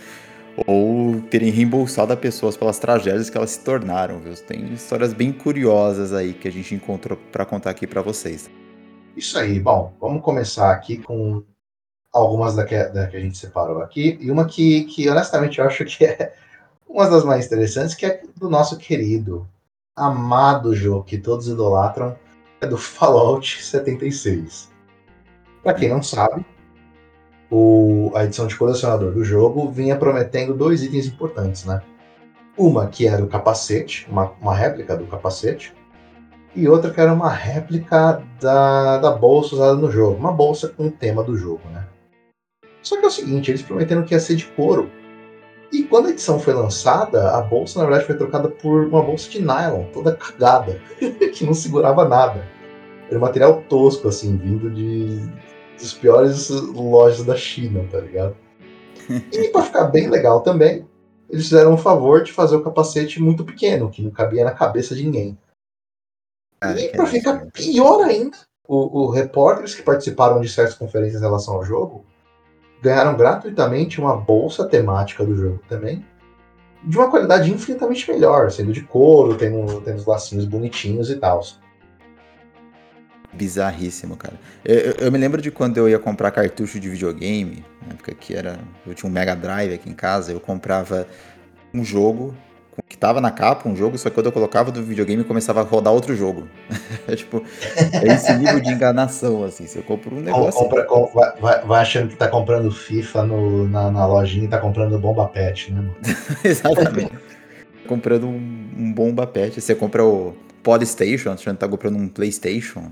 [0.68, 4.36] Ou terem reembolsado a pessoas pelas tragédias que elas se tornaram, viu?
[4.36, 8.50] Tem histórias bem curiosas aí que a gente encontrou para contar aqui para vocês.
[9.18, 11.44] Isso aí, bom, vamos começar aqui com
[12.12, 15.66] algumas da que, da que a gente separou aqui, e uma que, que honestamente eu
[15.66, 16.34] acho que é
[16.88, 19.48] uma das mais interessantes, que é do nosso querido,
[19.96, 22.16] amado jogo que todos idolatram,
[22.68, 24.72] do Fallout 76.
[25.64, 26.46] Para quem não sabe,
[27.50, 31.82] o, a edição de colecionador do jogo vinha prometendo dois itens importantes, né?
[32.58, 35.74] Uma que era o capacete, uma, uma réplica do capacete,
[36.56, 40.88] e outra que era uma réplica da, da bolsa usada no jogo, uma bolsa com
[40.88, 41.88] o tema do jogo, né?
[42.82, 44.92] Só que é o seguinte, eles prometeram que ia ser de couro.
[45.74, 49.28] E quando a edição foi lançada, a bolsa na verdade foi trocada por uma bolsa
[49.28, 50.80] de nylon, toda cagada,
[51.34, 52.48] que não segurava nada.
[53.10, 55.28] Era um material tosco, assim, vindo de
[55.76, 58.38] dos piores lojas da China, tá ligado?
[59.32, 60.88] E para ficar bem legal também,
[61.28, 64.94] eles fizeram um favor de fazer o capacete muito pequeno, que não cabia na cabeça
[64.94, 65.36] de ninguém.
[66.78, 68.38] e para ficar pior ainda,
[68.70, 72.06] os repórteres que participaram de certas conferências em relação ao jogo
[72.84, 76.06] ganharam gratuitamente uma bolsa temática do jogo também,
[76.84, 81.42] de uma qualidade infinitamente melhor, sendo de couro, tendo, tendo os lacinhos bonitinhos e tal.
[83.32, 84.36] Bizarríssimo, cara.
[84.66, 88.36] Eu, eu, me lembro de quando eu ia comprar cartucho de videogame, na época que
[88.36, 88.60] era.
[88.86, 91.08] Eu tinha um Mega Drive aqui em casa, eu comprava
[91.74, 92.36] um jogo
[92.88, 95.64] que tava na capa, um jogo, só que quando eu colocava do videogame começava a
[95.64, 96.48] rodar outro jogo.
[97.08, 97.44] é tipo,
[97.76, 99.68] é esse nível de enganação, assim.
[99.68, 100.60] Se eu compro um negócio.
[100.60, 104.60] Compra, com, vai, vai, achando que tá comprando FIFA no, na, na lojinha e tá
[104.60, 105.96] comprando bomba pet, né, mano?
[106.44, 107.12] Exatamente.
[107.88, 109.62] comprando um, um bomba pet.
[109.62, 112.92] Você compra o Polystation, achando que tá comprando um PlayStation.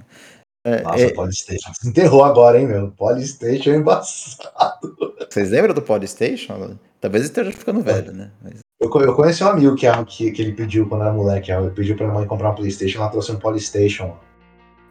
[0.64, 1.14] É, Nossa, é...
[1.14, 1.74] Polystation.
[1.74, 2.92] Se enterrou agora, hein, meu?
[2.92, 5.16] Polystation é embaçado.
[5.30, 6.78] Vocês lembram do Polystation?
[7.00, 8.32] Talvez esteja ficando velho, né?
[8.44, 8.60] Mas...
[8.82, 11.52] Eu, eu conheci um amigo que, que, que ele pediu quando era moleque.
[11.52, 14.18] Ele pediu pra mãe comprar um PlayStation, ela trouxe um Polystation.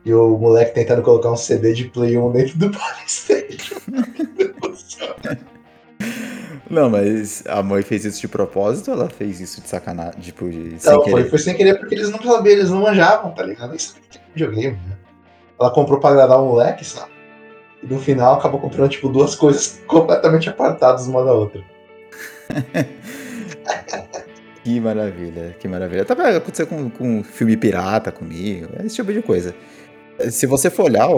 [0.05, 3.81] E o moleque tentando colocar um CD de Play 1 dentro do Polystation.
[6.71, 10.21] Não, mas a mãe fez isso de propósito ou ela fez isso de sacanagem?
[10.21, 13.43] Tipo, de, não, foi, foi, sem querer porque eles não sabiam, eles não manjavam, tá
[13.43, 13.71] ligado?
[13.71, 14.97] Nem sabiam que videogame, né?
[15.59, 17.11] Ela comprou pra agradar o moleque, sabe?
[17.83, 21.61] E no final acabou comprando, tipo, duas coisas completamente apartadas uma da outra.
[24.63, 26.05] que maravilha, que maravilha.
[26.05, 29.55] Também aconteceu com, com filme pirata comigo, esse tipo de coisa.
[30.31, 31.09] Se você for olhar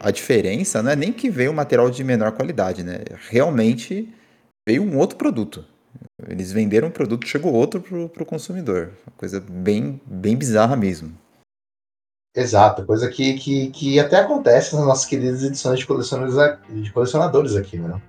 [0.00, 3.00] a diferença, não é nem que veio um material de menor qualidade, né?
[3.28, 4.08] Realmente
[4.66, 5.64] veio um outro produto.
[6.26, 8.92] Eles venderam um produto, chegou outro para o consumidor.
[9.06, 11.12] Uma coisa bem, bem bizarra mesmo.
[12.34, 17.56] Exato, coisa que, que, que até acontece nas nossas queridas edições de colecionadores, de colecionadores
[17.56, 18.00] aqui, né?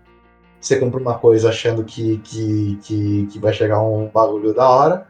[0.59, 5.07] Você compra uma coisa achando que, que, que, que vai chegar um bagulho da hora,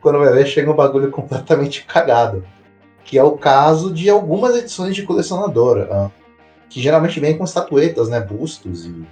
[0.00, 2.44] quando vai ver, chega um bagulho completamente cagado.
[3.04, 6.12] Que é o caso de algumas edições de colecionador, uh,
[6.70, 8.20] que geralmente vem com estatuetas, né?
[8.20, 9.04] Bustos e,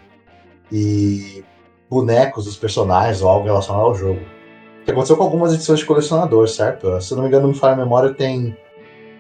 [0.70, 1.44] e
[1.90, 4.20] bonecos dos personagens ou algo relacionado ao jogo.
[4.84, 7.00] Que aconteceu com algumas edições de colecionador, certo?
[7.00, 8.56] Se eu não me engano, me falha a memória, tem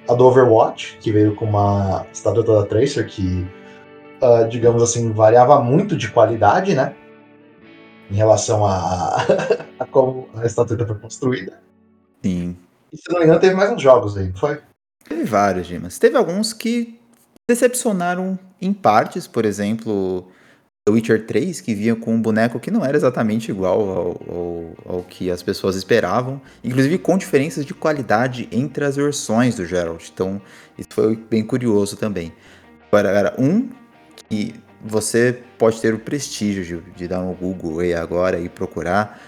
[0.08, 3.46] a do Overwatch, que veio com uma estátua da Tracer que,
[4.22, 6.94] uh, digamos assim, variava muito de qualidade, né?
[8.10, 9.16] Em relação a,
[9.78, 11.60] a como a estátua foi construída.
[12.24, 12.56] Sim.
[12.92, 14.60] E se não me engano, teve mais uns jogos aí, não foi?
[15.08, 15.98] Teve vários, Dimas.
[15.98, 17.00] Teve alguns que
[17.48, 20.28] decepcionaram em partes, por exemplo,
[20.84, 24.96] The Witcher 3, que vinha com um boneco que não era exatamente igual ao, ao,
[24.96, 30.10] ao, que as pessoas esperavam, inclusive com diferenças de qualidade entre as versões do Geralt.
[30.12, 30.40] Então,
[30.78, 32.32] isso foi bem curioso também.
[32.88, 33.70] Agora, era um
[34.32, 39.20] que você pode ter o prestígio de, de dar no Google e agora e procurar,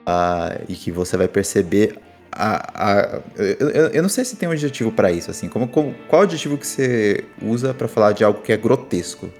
[0.00, 1.98] uh, e que você vai perceber
[2.30, 5.94] a, a, eu, eu, não sei se tem um adjetivo para isso, assim, como, como,
[6.06, 9.30] qual adjetivo que você usa para falar de algo que é grotesco?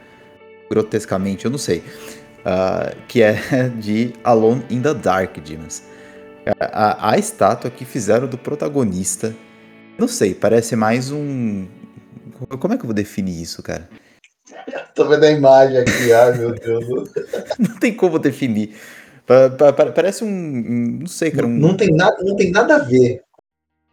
[0.71, 1.81] grotescamente, eu não sei.
[2.41, 3.37] Uh, que é
[3.79, 5.83] de Alone in the Dark, Dimas.
[6.59, 9.35] A, a, a, estátua que fizeram do protagonista,
[9.99, 11.67] não sei, parece mais um.
[12.59, 13.89] Como é que eu vou definir isso, cara?
[14.95, 16.85] Tô vendo a imagem aqui, ai meu Deus.
[17.59, 18.77] não tem como definir.
[19.27, 22.77] Pa- pa- pa- Parece um, não sei, cara, um Não tem nada, não tem nada
[22.77, 23.23] a ver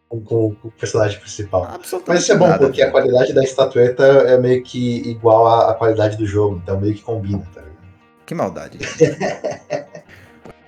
[0.08, 1.68] com, com- o personagem principal.
[2.08, 5.72] Mas isso é bom, nada, porque a qualidade da estatueta é meio que igual à,
[5.72, 7.78] à qualidade do jogo, então meio que combina, tá ligado?
[8.26, 8.80] Que maldade.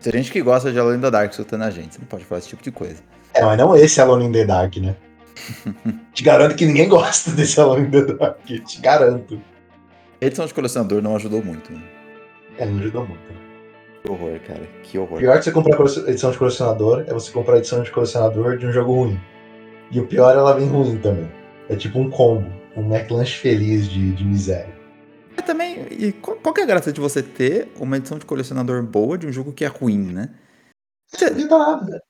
[0.02, 1.94] Tem gente que gosta de Alone in the Dark escutando a gente.
[1.96, 3.04] Você não pode falar esse tipo de coisa.
[3.36, 4.96] É, mas não esse Alone in the Dark, né?
[6.14, 9.40] te garanto que ninguém gosta desse Alone in the Dark, te garanto.
[10.22, 11.72] Edição de colecionador não ajudou muito.
[11.74, 11.82] Né?
[12.58, 13.22] É, não ajudou muito.
[14.04, 14.68] Que horror, cara.
[14.84, 15.18] Que horror.
[15.18, 18.58] O pior que você comprar edição de colecionador é você comprar a edição de colecionador
[18.58, 19.20] de um jogo ruim.
[19.92, 21.30] E o pior, ela vem ruim também.
[21.70, 24.74] É tipo um combo, um McLanche feliz de, de miséria.
[25.38, 28.26] E também, e qual, qual que é a graça de você ter uma edição de
[28.26, 30.30] colecionador boa de um jogo que é ruim, né?
[31.20, 32.04] Não adianta nada.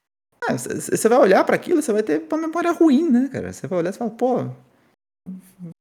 [0.57, 3.53] C- Você vai olhar pra aquilo, você vai ter uma memória ruim, né, cara?
[3.53, 4.47] Você vai olhar e fala, pô,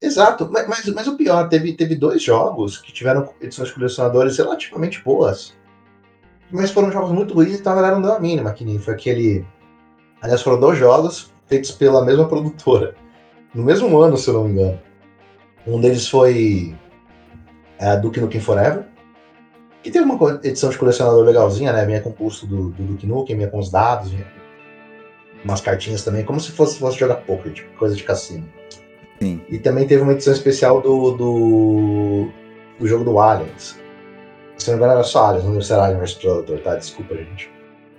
[0.01, 4.37] Exato, mas, mas, mas o pior, teve, teve dois jogos que tiveram edições de colecionadores
[4.37, 5.55] relativamente boas.
[6.51, 8.95] Mas foram jogos muito ruins, então a galera não deu a mínima, que nem foi
[8.95, 9.45] aquele.
[10.21, 12.95] Aliás, foram dois jogos feitos pela mesma produtora.
[13.55, 14.81] No mesmo ano, se eu não me engano.
[15.67, 16.75] Um deles foi
[17.79, 18.85] é, Duke Nukem Forever.
[19.83, 21.87] Que teve uma edição de colecionador legalzinha, né?
[21.87, 24.27] Vinha com o busto do, do Duke Nukem, vinha com os dados, vinha
[25.43, 28.47] umas cartinhas também, como se fosse, fosse jogar poker, tipo, coisa de cassino.
[29.21, 29.41] Sim.
[29.49, 32.29] E também teve uma edição especial do, do,
[32.79, 33.79] do jogo do Aliens.
[34.59, 36.77] Se não me engano era só Aliens, não deve ser Alien vs Predator, tá?
[36.77, 37.51] Desculpa, gente.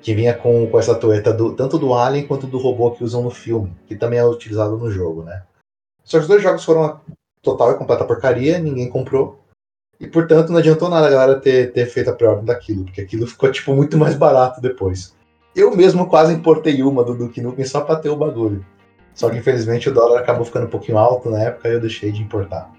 [0.02, 3.24] Que vinha com, com essa tueta do, tanto do Alien quanto do robô que usam
[3.24, 5.44] no filme, que também é utilizado no jogo, né?
[6.04, 7.02] Só que os dois jogos foram uma
[7.42, 9.40] total e completa porcaria, ninguém comprou.
[10.00, 13.28] E portanto não adiantou nada a galera ter, ter feito a pré-ordem daquilo, porque aquilo
[13.28, 15.16] ficou tipo muito mais barato depois.
[15.56, 18.66] Eu mesmo quase importei uma do Duke Nukem só pra ter o bagulho.
[19.14, 22.12] Só que infelizmente o dólar acabou ficando um pouquinho alto na época e eu deixei
[22.12, 22.72] de importar.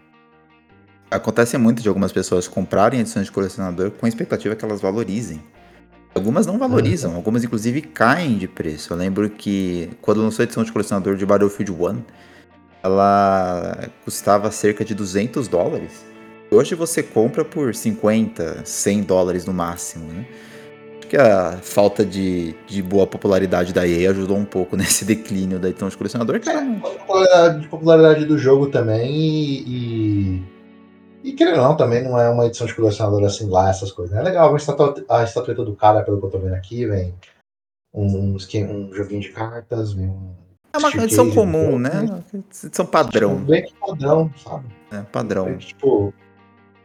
[1.10, 5.42] Acontece muito de algumas pessoas comprarem edições de colecionador com a expectativa que elas valorizem.
[6.14, 8.92] Algumas não valorizam, algumas inclusive caem de preço.
[8.92, 12.02] Eu lembro que quando lançou a edição de colecionador de Battlefield 1,
[12.82, 16.04] ela custava cerca de 200 dólares.
[16.50, 20.26] Hoje você compra por 50, 100 dólares no máximo, né?
[21.12, 25.68] Que a falta de, de boa popularidade da EA ajudou um pouco nesse declínio da
[25.68, 26.40] edição de colecionador.
[26.40, 30.38] Que era um- A popularidade, de popularidade do jogo também e.
[31.22, 33.92] E, e querendo ou não, também não é uma edição de colecionador assim lá, essas
[33.92, 34.14] coisas.
[34.14, 34.22] né?
[34.22, 34.56] É legal, a
[35.22, 37.14] estatueta, do cara, pelo que eu tô vendo aqui, vem
[37.92, 40.34] um, skin- um joguinho de cartas, vem um.
[40.72, 42.22] é uma stick edição comum, um né?
[42.64, 44.64] Edição padrão, Tipo, bem padrão, sabe?
[44.90, 45.06] né?
[45.12, 45.58] Padrão.
[45.58, 46.14] Que, Tipo,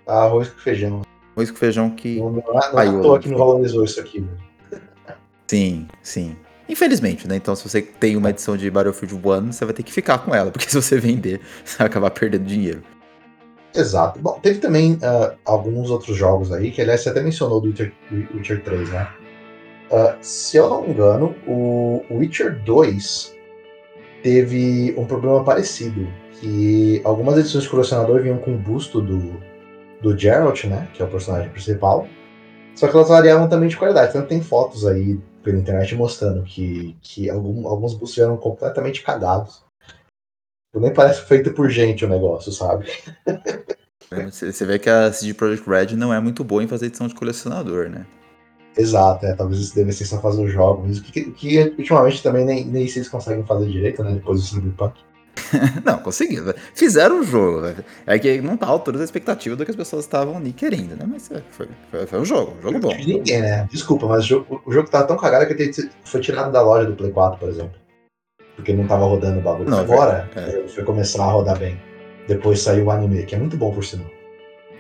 [0.06, 1.02] arroz com feijão.
[1.38, 2.20] Arroz com feijão que.
[2.20, 3.00] Não, não é, não é Paiolo.
[3.00, 4.82] à toa que não valorizou isso aqui, velho.
[5.48, 6.36] Sim, sim.
[6.68, 7.36] Infelizmente, né?
[7.36, 10.34] Então, se você tem uma edição de Battlefield 1, você vai ter que ficar com
[10.34, 12.82] ela, porque se você vender, você vai acabar perdendo dinheiro.
[13.74, 14.20] Exato.
[14.20, 17.94] Bom, teve também ah, alguns outros jogos aí, que aliás você até mencionou do Witcher,
[18.34, 19.08] Witcher 3, né?
[19.92, 23.36] Ah, se eu não me engano, o Witcher 2
[24.24, 26.08] teve um problema parecido.
[26.40, 29.42] Que algumas edições de colecionador vinham com o busto do,
[30.02, 30.88] do Geralt, né?
[30.94, 32.08] Que é o personagem principal.
[32.76, 34.14] Só que elas variavam também de qualidade.
[34.14, 39.64] Tanto tem fotos aí pela internet mostrando que, que algum- alguns bustos vieram completamente cagados.
[40.76, 42.88] Nem parece feito por gente o negócio, sabe?
[44.30, 47.08] Você você vê que a CD Projekt Red não é muito boa em fazer edição
[47.08, 48.06] de colecionador, né?
[48.78, 52.88] Exato, é, talvez eles devessem só fazer os jogos, que, que ultimamente também nem, nem
[52.88, 54.14] se conseguem fazer direito, né?
[54.14, 55.07] Depois do Cyberpunk.
[55.86, 56.54] Não, conseguiram.
[56.74, 57.68] Fizeram o jogo.
[58.06, 60.96] É que não tá à altura da expectativa do que as pessoas estavam ali querendo,
[60.96, 61.06] né?
[61.08, 62.96] Mas é, foi, foi, foi um jogo, um jogo bom.
[62.96, 63.68] De ninguém, né?
[63.72, 65.72] Desculpa, mas o jogo, o jogo tava tão cagado que
[66.06, 67.80] foi tirado da loja do Play 4, por exemplo.
[68.56, 69.70] Porque não tava rodando o bagulho.
[69.70, 70.52] Não, Agora é.
[70.52, 71.80] jogo foi começar a rodar bem.
[72.28, 74.08] Depois saiu o anime, que é muito bom por sinal.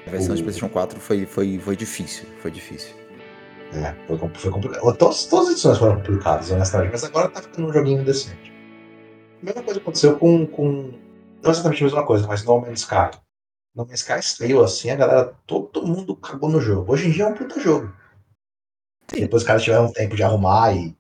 [0.05, 2.93] A versão de O- PlayStation 4 foi, foi, foi difícil, foi difícil.
[3.74, 4.95] É, foi, foi complicado.
[4.97, 8.47] Todas, todas as edições foram complicadas, honestamente, mas agora tá ficando um joguinho decente.
[9.42, 10.92] A mesma coisa aconteceu com, com.
[11.44, 13.12] Não exatamente a mesma coisa, mas No Man's Sky.
[13.76, 16.92] No Man's Sky saiu assim, a galera, todo mundo cagou no jogo.
[16.92, 17.94] Hoje em dia é um puta jogo.
[19.10, 19.22] Sim.
[19.22, 20.96] Depois os caras tiveram tempo de arrumar e,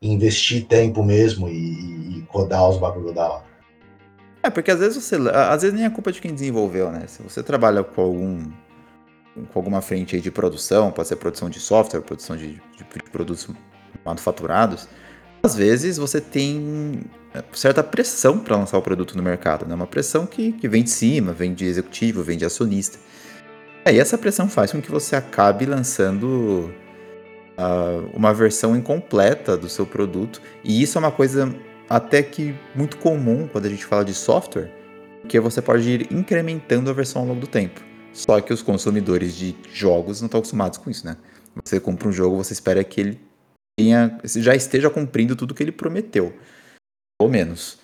[0.00, 3.44] e investir tempo mesmo e, e, rodar os bagulho da hora.
[4.42, 5.16] É, porque às vezes você.
[5.16, 7.06] Às vezes nem é culpa de quem desenvolveu, né?
[7.08, 8.50] Se você trabalha com algum.
[9.52, 12.60] com alguma frente aí de produção, pode ser produção de software, produção de, de-
[12.94, 13.48] de produtos
[14.04, 14.88] manufaturados,
[15.42, 17.00] às vezes você tem
[17.34, 19.74] é, certa pressão para lançar o produto no mercado, né?
[19.74, 22.98] Uma pressão que, que vem de cima, vem de executivo, vem de acionista.
[23.84, 26.72] É, e essa pressão faz com que você acabe lançando
[27.56, 30.40] ah, uma versão incompleta do seu produto.
[30.62, 31.54] E isso é uma coisa
[31.88, 34.70] até que muito comum quando a gente fala de software,
[35.20, 37.80] porque você pode ir incrementando a versão ao longo do tempo.
[38.12, 41.16] Só que os consumidores de jogos não estão acostumados com isso, né?
[41.64, 43.29] Você compra um jogo, você espera que ele
[43.80, 46.32] tenha, já esteja cumprindo tudo que ele prometeu.
[47.20, 47.78] Ou menos.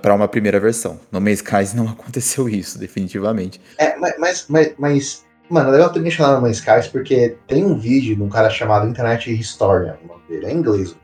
[0.00, 1.00] Para uma primeira versão.
[1.10, 1.42] No Man's
[1.74, 3.60] não aconteceu isso, definitivamente.
[3.78, 7.78] É, mas, mas, mas mano, é legal ter mencionado No Man's Skies porque tem um
[7.78, 10.96] vídeo de um cara chamado Internet Historian, o nome dele, é inglês.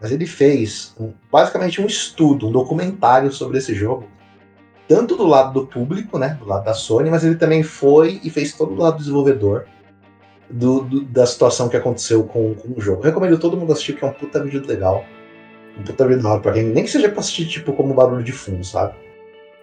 [0.00, 4.08] Mas ele fez um, basicamente um estudo, um documentário sobre esse jogo.
[4.88, 6.36] Tanto do lado do público, né?
[6.40, 9.66] Do lado da Sony, mas ele também foi e fez todo do lado do desenvolvedor
[10.52, 13.02] do, do, da situação que aconteceu com, com o jogo.
[13.02, 15.04] Recomendo todo mundo assistir, que é um puta vídeo legal.
[15.78, 16.64] Um puta vídeo legal pra quem.
[16.64, 18.94] Nem que seja pra assistir, tipo, como barulho de fundo, sabe?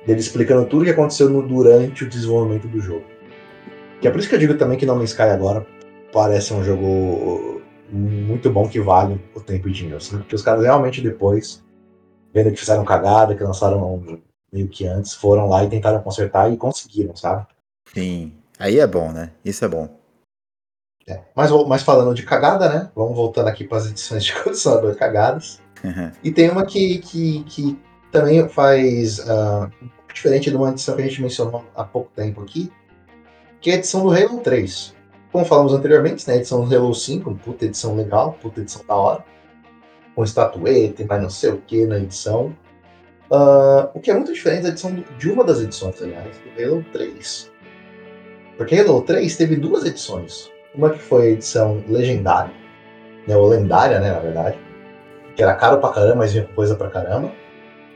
[0.06, 3.06] Dele explicando tudo o que aconteceu no, durante o desenvolvimento do jogo.
[4.02, 5.66] Que é por isso que eu digo também que No Man's Sky agora
[6.12, 7.62] parece um jogo
[7.92, 10.24] muito bom que vale o tempo e dinheiro, sabe?
[10.24, 11.64] Porque os caras realmente depois,
[12.34, 14.22] vendo que fizeram cagada, que lançaram
[14.52, 17.46] meio que antes, foram lá e tentaram consertar e conseguiram, sabe?
[17.94, 18.34] Sim.
[18.58, 19.32] Aí é bom, né?
[19.44, 19.99] Isso é bom.
[21.10, 21.20] É.
[21.36, 22.90] Mas, mas falando de cagada, né?
[22.96, 25.60] Vamos voltando aqui para as edições de colecionador cagadas.
[25.84, 26.12] Uhum.
[26.24, 27.80] E tem uma que, que, que
[28.12, 32.12] também faz uh, um pouco diferente de uma edição que a gente mencionou há pouco
[32.16, 32.72] tempo aqui,
[33.60, 34.96] que é a edição do Halo 3.
[35.32, 38.96] Como falamos anteriormente, né, a edição do Halo 5, puta edição legal, puta edição da
[38.96, 39.26] hora,
[40.16, 42.56] com estatueta e mais não sei o que na edição.
[43.32, 46.86] Uh, o que é muito diferente da edição de uma das edições, aliás, do Halo
[46.92, 47.52] 3.
[48.58, 50.52] Porque Halo 3 teve duas edições.
[50.80, 52.54] Uma que foi a edição legendária,
[53.28, 54.58] né, ou lendária, né, na verdade,
[55.36, 57.34] que era caro pra caramba, mas vinha com coisa pra caramba.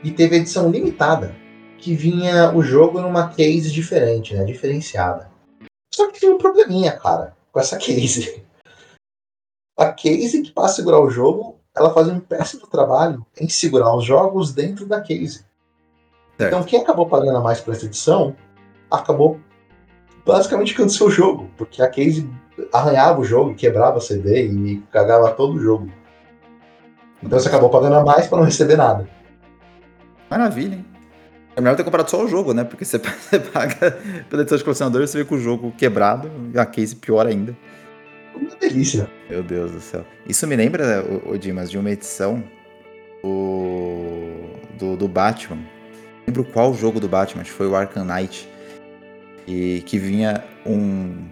[0.02, 1.34] E teve a edição limitada,
[1.78, 5.30] que vinha o jogo numa case diferente, né, diferenciada.
[5.94, 8.44] Só que tem um probleminha, cara, com essa case.
[9.78, 14.04] A case que para segurar o jogo, ela faz um péssimo trabalho em segurar os
[14.04, 15.46] jogos dentro da case.
[16.36, 16.52] Certo.
[16.52, 18.36] Então quem acabou pagando mais por essa edição
[18.90, 19.40] acabou
[20.26, 22.28] basicamente ficando seu jogo, porque a case
[22.72, 25.90] arranhava o jogo, quebrava CD e cagava todo o jogo.
[27.22, 29.08] Então você acabou pagando a mais para não receber nada.
[30.30, 30.84] Maravilha, hein?
[31.56, 32.64] É melhor ter comprado só o jogo, né?
[32.64, 32.98] Porque você,
[33.52, 33.98] paga
[34.28, 37.56] pela edição de colecionador e você vê com o jogo quebrado, a case pior ainda.
[38.34, 39.08] Uma delícia.
[39.30, 40.04] Meu Deus do céu.
[40.28, 42.42] Isso me lembra, o, Dimas, de uma edição
[43.22, 44.32] do,
[44.78, 45.56] do, do Batman.
[45.56, 45.64] Não
[46.26, 48.48] lembro qual jogo do Batman, acho que foi o Arkham Knight.
[49.46, 51.28] E que vinha um.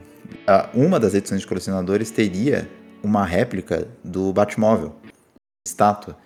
[0.74, 2.68] Uma das edições de colecionadores teria
[3.02, 4.94] uma réplica do Batmóvel,
[5.66, 6.16] estátua.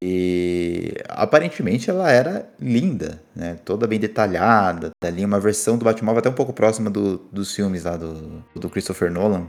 [0.00, 3.58] E aparentemente ela era linda, né?
[3.64, 4.90] Toda bem detalhada.
[5.02, 8.68] Ali uma versão do Batmóvel até um pouco próxima do, dos filmes lá do, do
[8.68, 9.48] Christopher Nolan.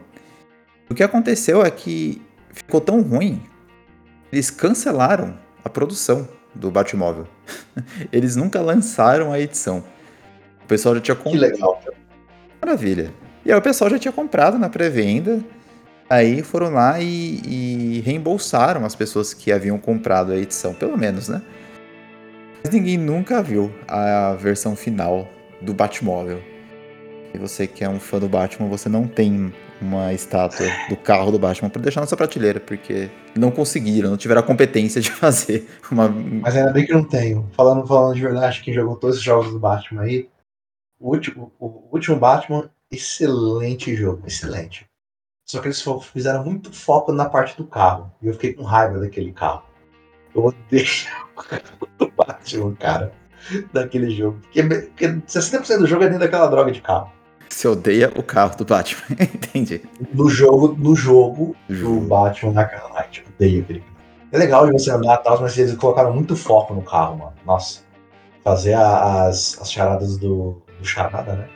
[0.89, 3.43] O que aconteceu é que ficou tão ruim,
[4.32, 7.28] eles cancelaram a produção do Batmóvel.
[8.11, 9.84] eles nunca lançaram a edição.
[10.63, 11.34] O pessoal já tinha comprado.
[11.34, 11.84] Que legal.
[12.61, 13.26] Maravilha.
[13.48, 15.43] E aí o pessoal já tinha comprado na pré-venda
[16.10, 21.28] Aí foram lá e, e, reembolsaram as pessoas que haviam comprado a edição, pelo menos,
[21.28, 21.41] né?
[22.64, 25.28] Mas ninguém nunca viu a versão final
[25.62, 26.41] do Batmóvel.
[27.34, 31.30] E você que é um fã do Batman, você não tem uma estátua do carro
[31.30, 35.12] do Batman para deixar na sua prateleira, porque não conseguiram, não tiveram a competência de
[35.12, 36.08] fazer uma.
[36.08, 37.50] Mas ainda bem que não tenho.
[37.52, 40.30] Falando, falando de verdade, quem jogou todos os jogos do Batman aí,
[40.98, 44.88] o último, o último Batman, excelente jogo, excelente.
[45.45, 48.11] Só que eles fizeram muito foco na parte do carro.
[48.21, 49.63] E eu fiquei com raiva daquele carro.
[50.35, 50.85] Eu odeio
[51.35, 53.13] o carro do Batman, cara,
[53.71, 54.39] daquele jogo.
[54.41, 57.11] Porque, porque 60% do jogo é dentro daquela droga de carro.
[57.49, 59.81] Você odeia o carro do Batman, entendi.
[60.13, 63.97] No jogo, no jogo do Batman na Knight, eu odeio aquele carro.
[64.33, 67.33] É legal de você andar e tal, mas eles colocaram muito foco no carro, mano.
[67.45, 67.81] Nossa.
[68.43, 71.49] Fazer as, as charadas do, do charada, né?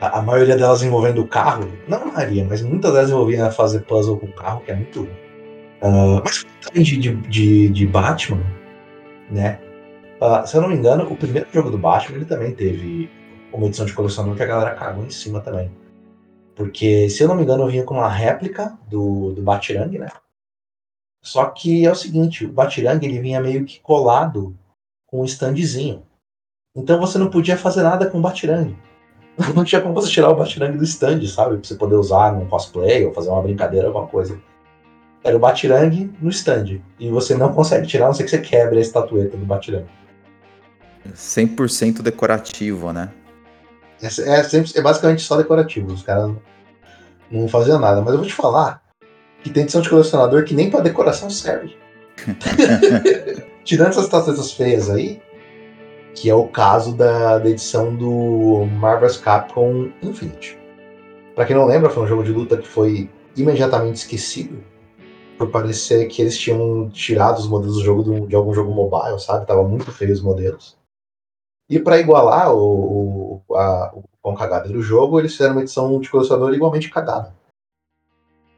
[0.00, 3.80] A, a, maioria delas envolvendo o carro, não a maioria, mas muitas delas envolviam fazer
[3.80, 5.02] puzzle com o carro, que é muito.
[5.82, 8.42] Uh, mas também de, de, de, Batman,
[9.30, 9.58] né?
[10.20, 13.10] Uh, se eu não me engano, o primeiro jogo do Batman ele também teve
[13.52, 15.70] uma edição de colecionador que a galera cagou em cima também.
[16.54, 20.08] Porque, se eu não me engano, eu vinha com uma réplica do, do Batirang, né?
[21.22, 24.56] Só que é o seguinte, o Batirang ele vinha meio que colado
[25.06, 26.02] com um standzinho.
[26.74, 28.76] Então você não podia fazer nada com o Batirang.
[29.54, 31.58] Não tinha como você tirar o Batirang do stand, sabe?
[31.58, 34.38] Pra você poder usar num cosplay ou fazer uma brincadeira, alguma coisa.
[35.22, 36.80] Era o Batirang no stand.
[36.98, 39.86] E você não consegue tirar, a não ser que você quebre a estatueta do Batirang.
[41.14, 43.10] 100% decorativo, né?
[44.02, 44.40] É, é,
[44.74, 45.92] é basicamente só decorativo.
[45.92, 46.32] Os caras
[47.30, 48.00] não faziam nada.
[48.00, 48.82] Mas eu vou te falar
[49.42, 51.76] que tem edição de colecionador que nem pra decoração serve.
[53.64, 55.20] Tirando essas estatuetas feias aí,
[56.16, 60.58] que é o caso da, da edição do Marvel's Capcom Infinite.
[61.34, 64.64] Para quem não lembra, foi um jogo de luta que foi imediatamente esquecido
[65.36, 69.20] por parecer que eles tinham tirado os modelos do jogo do, de algum jogo mobile,
[69.20, 69.46] sabe?
[69.46, 70.78] Tava muito feio os modelos.
[71.68, 75.60] E para igualar o, o, a, o quão cagado era o jogo, eles fizeram uma
[75.60, 77.34] edição de colecionador igualmente cagada.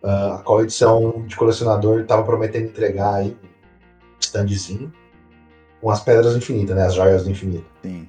[0.01, 4.93] Uh, a qual edição de colecionador estava prometendo entregar aí um standzinho
[5.81, 6.87] com as pedras do infinito, né?
[6.87, 7.66] As joias do infinito.
[7.83, 8.09] Sim.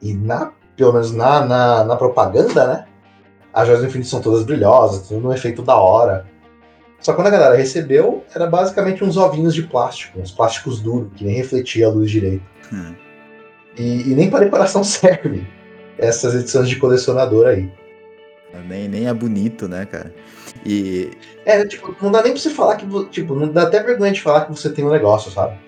[0.00, 2.86] E na, pelo menos na, na, na propaganda, né?
[3.52, 6.26] As joias do infinito são todas brilhosas, tudo um efeito da hora.
[7.00, 11.10] Só que quando a galera recebeu, era basicamente uns ovinhos de plástico, uns plásticos duros,
[11.14, 12.44] que nem refletia a luz direito.
[12.72, 12.94] Hum.
[13.76, 15.46] E, e, nem para decoração serve
[15.96, 17.70] essas edições de colecionador aí.
[18.66, 20.12] Nem, nem é bonito, né, cara?
[20.64, 21.10] E.
[21.44, 22.86] É, tipo, não dá nem pra você falar que.
[23.10, 25.58] Tipo, não dá até vergonha de falar que você tem um negócio, sabe?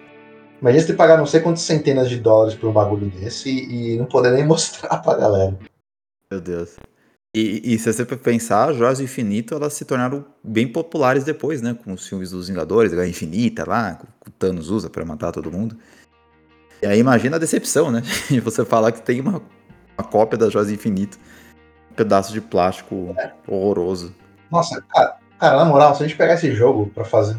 [0.60, 3.96] Imagina você pagar não sei quantas centenas de dólares por um bagulho desse e, e
[3.96, 5.58] não poder nem mostrar pra galera.
[6.30, 6.76] Meu Deus.
[7.34, 11.78] E, e, se você pensar, Joias do Infinito elas se tornaram bem populares depois, né?
[11.84, 15.50] Com os filmes dos Vingadores, a Infinita lá, que o Thanos usa para matar todo
[15.50, 15.76] mundo.
[16.82, 18.02] E aí imagina a decepção, né?
[18.28, 19.40] De você falar que tem uma,
[19.96, 21.18] uma cópia das Joias do Infinito.
[21.92, 23.32] Um pedaço de plástico é.
[23.46, 24.12] horroroso.
[24.50, 27.36] Nossa, cara, cara, na moral, se a gente pegar esse jogo para fazer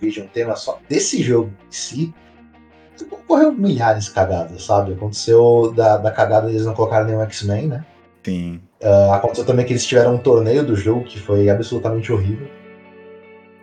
[0.00, 2.14] vídeo, um tema só desse jogo em si,
[3.10, 4.92] ocorreu milhares de cagadas, sabe?
[4.92, 7.84] Aconteceu da, da cagada eles não colocarem nenhum X-Men, né?
[8.24, 8.60] Sim.
[8.82, 12.48] Uh, aconteceu também que eles tiveram um torneio do jogo que foi absolutamente horrível.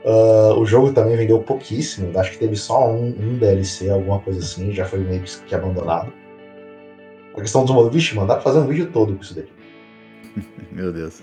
[0.06, 4.40] Uh, o jogo também vendeu pouquíssimo, acho que teve só um, um, DLC, alguma coisa
[4.40, 6.14] assim, já foi meio que abandonado.
[7.36, 9.48] A questão do modo, vixe, mano, dá pra fazer um vídeo todo com isso daí.
[10.72, 11.22] Meu Deus.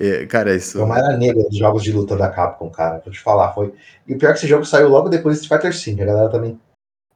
[0.00, 0.82] E, cara, isso.
[0.82, 3.52] Uma era negra dos jogos de luta da Capcom, cara, vou te falar.
[3.52, 3.74] Foi...
[4.06, 6.06] E o pior é que esse jogo saiu logo depois de Street Fighter V, a
[6.06, 6.60] galera também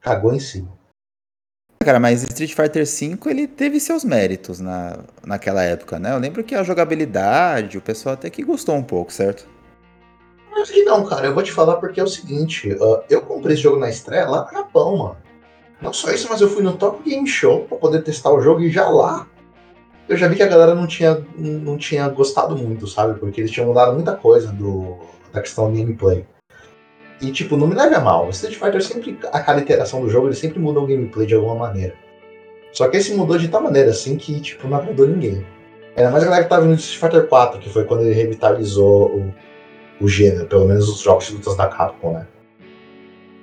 [0.01, 0.69] cagou em cima.
[1.79, 6.13] Cara, mas Street Fighter V ele teve seus méritos na, naquela época, né?
[6.13, 9.47] Eu lembro que a jogabilidade, o pessoal até que gostou um pouco, certo?
[10.61, 11.27] Acho que não, cara.
[11.27, 14.27] Eu vou te falar porque é o seguinte: uh, eu comprei esse jogo na estreia
[14.27, 15.17] lá no Japão, mano.
[15.81, 18.61] Não só isso, mas eu fui no Top Game Show pra poder testar o jogo
[18.61, 19.27] e já lá
[20.07, 23.19] eu já vi que a galera não tinha, não tinha gostado muito, sabe?
[23.19, 24.97] Porque eles tinham mudado muita coisa do,
[25.31, 26.25] da questão do gameplay.
[27.21, 28.27] E, tipo, não me leve a mal.
[28.27, 31.35] O Street Fighter sempre, a cada iteração do jogo, ele sempre muda o gameplay de
[31.35, 31.95] alguma maneira.
[32.73, 35.45] Só que esse mudou de tal maneira, assim, que, tipo, não agradou ninguém.
[35.95, 39.15] Ainda mais a galera que tava no Street Fighter 4, que foi quando ele revitalizou
[39.15, 39.33] o,
[40.01, 42.27] o gênero, pelo menos os jogos de lutas da Capcom, né?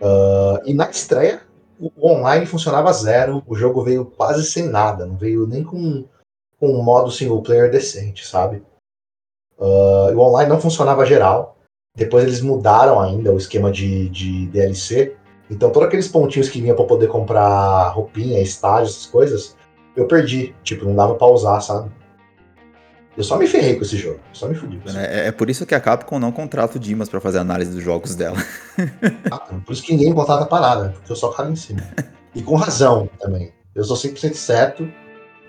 [0.02, 1.42] Uh, e na estreia,
[1.78, 6.04] o online funcionava zero, o jogo veio quase sem nada, não veio nem com,
[6.60, 8.62] com um modo single player decente, sabe?
[9.58, 11.56] Uh, o online não funcionava geral,
[11.96, 15.16] depois eles mudaram ainda o esquema de, de DLC.
[15.50, 19.56] Então, todos aqueles pontinhos que vinha para poder comprar roupinha, estágio, essas coisas,
[19.96, 20.54] eu perdi.
[20.62, 21.90] Tipo, não dava pra usar, sabe?
[23.16, 24.20] Eu só me ferrei com esse jogo.
[24.32, 24.80] Só me fudi.
[24.96, 27.82] É, é, por isso que a Capcom não contrata o Dimas para fazer análise dos
[27.82, 28.36] jogos dela.
[29.30, 31.82] Ah, por isso que ninguém contrata parada, porque eu só caio em cima.
[32.34, 33.52] E com razão também.
[33.74, 34.90] Eu sou 100% certo,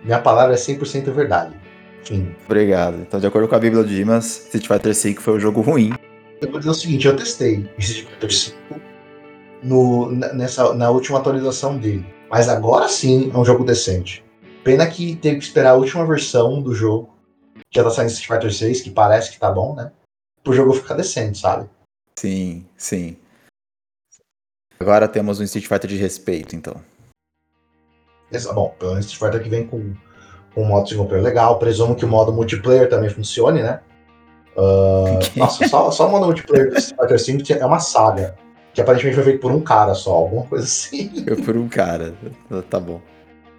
[0.04, 1.54] minha palavra é 100% verdade.
[2.02, 2.36] Enfim.
[2.45, 2.97] Obrigado.
[3.02, 5.93] Então, de acordo com a Bíblia de Dimas, Street Fighter V foi um jogo ruim,
[6.41, 8.58] eu vou dizer o seguinte, eu testei Street Fighter 5
[9.62, 12.04] no, nessa, na última atualização dele.
[12.32, 14.26] Mas agora sim é um jogo decente.
[14.64, 17.14] Pena que teve que esperar a última versão do jogo,
[17.70, 19.91] que já tá saindo Street Fighter 6, que parece que tá bom, né?
[20.43, 21.70] Pro jogo ficar decente, sabe?
[22.18, 23.18] Sim, sim.
[24.80, 26.76] Agora temos um Street Fighter de respeito, então.
[28.53, 29.93] Bom, pelo menos Street Fighter que vem com,
[30.53, 31.59] com um modo single player legal.
[31.59, 33.79] Presumo que o modo multiplayer também funcione, né?
[34.55, 38.36] Uh, nossa, só, só o modo multiplayer do Street Fighter V é uma saga.
[38.73, 41.25] Que aparentemente foi feito por um cara só, alguma coisa assim.
[41.25, 42.13] Foi por um cara,
[42.69, 43.01] tá bom.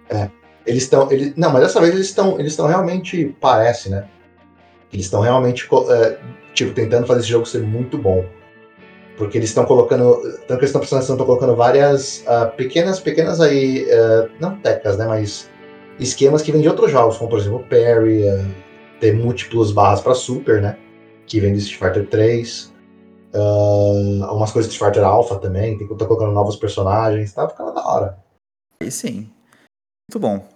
[0.09, 0.29] É.
[0.65, 1.11] Eles estão.
[1.11, 2.39] Eles, não, mas dessa vez eles estão.
[2.39, 3.35] Eles estão realmente.
[3.39, 4.07] Parece, né?
[4.91, 5.67] Eles estão realmente.
[5.89, 6.17] É,
[6.53, 8.25] tipo, tentando fazer esse jogo ser muito bom.
[9.17, 10.21] Porque eles estão colocando.
[10.47, 13.85] Tanto que eles estão estão colocando várias uh, pequenas, pequenas aí.
[13.85, 15.05] Uh, não tecas, né?
[15.05, 15.49] Mas
[15.99, 18.55] esquemas que vêm de outros jogos, como por exemplo o uh,
[18.99, 20.77] ter múltiplos barras para Super, né?
[21.25, 22.73] que vem do Street Fighter 3.
[23.33, 27.49] Uh, algumas coisas do Street Fighter Alpha também, tem que estar colocando novos personagens, tá
[27.49, 28.23] ficando da hora.
[28.79, 29.31] E sim.
[30.09, 30.47] Muito bom.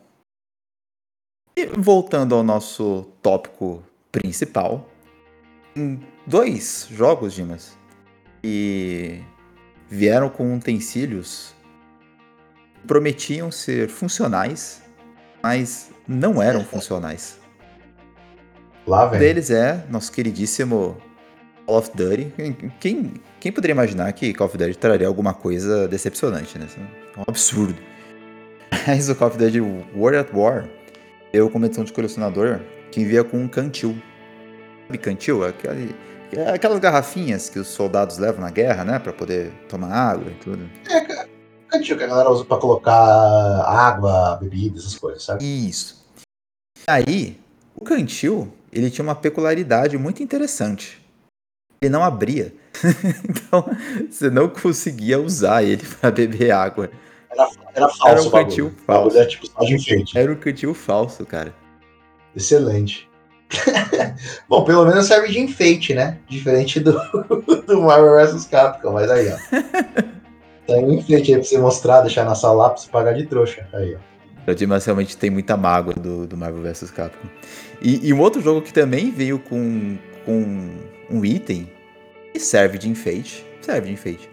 [1.55, 3.82] E voltando ao nosso tópico
[4.12, 4.86] principal,
[6.28, 7.76] dois jogos, Dimas,
[8.48, 9.22] que
[9.89, 11.54] vieram com utensílios
[12.88, 14.82] prometiam ser funcionais,
[15.43, 17.38] mas não eram funcionais.
[18.88, 19.18] Lá vem.
[19.18, 20.95] Um deles é nosso queridíssimo
[21.66, 22.34] Call of Duty.
[22.80, 26.68] Quem, quem poderia imaginar que Call of Duty traria alguma coisa decepcionante, né?
[27.18, 27.78] É um absurdo.
[28.88, 30.70] Mas o Call of Duty World at War,
[31.34, 32.62] eu como edição de colecionador,
[32.93, 34.02] que envia com um cantil.
[34.86, 35.43] Sabe cantil?
[35.43, 35.93] Aquele,
[36.53, 38.99] aquelas garrafinhas que os soldados levam na guerra, né?
[38.99, 40.69] Pra poder tomar água e tudo.
[40.89, 41.28] É,
[41.67, 45.43] cantil que a galera usa pra colocar água, bebida, essas coisas, sabe?
[45.43, 46.05] Isso.
[46.88, 47.39] Aí,
[47.75, 51.01] o cantil, ele tinha uma peculiaridade muito interessante.
[51.82, 52.53] Ele não abria.
[53.30, 53.65] então,
[54.09, 56.89] você não conseguia usar ele para beber água.
[57.30, 58.07] Era, era falso.
[58.07, 59.17] Era um cantil falso.
[59.17, 60.17] Era tipo só de enfeite.
[60.17, 61.53] Era um cantil falso, cara.
[62.36, 63.07] Excelente.
[64.48, 66.18] Bom, pelo menos serve de enfeite, né?
[66.28, 66.93] Diferente do,
[67.66, 69.38] do Marvel vs Capcom, mas aí, ó.
[70.68, 73.26] Tem um enfeite aí pra você mostrar, deixar na sala lá pra você pagar de
[73.26, 73.68] trouxa.
[73.74, 74.52] Aí, ó.
[74.52, 77.28] O Dimas realmente tem muita mágoa do, do Marvel vs Capcom.
[77.82, 80.72] E, e, um outro jogo que também veio com, com
[81.10, 81.70] um item
[82.32, 84.30] que serve de enfeite, serve de enfeite,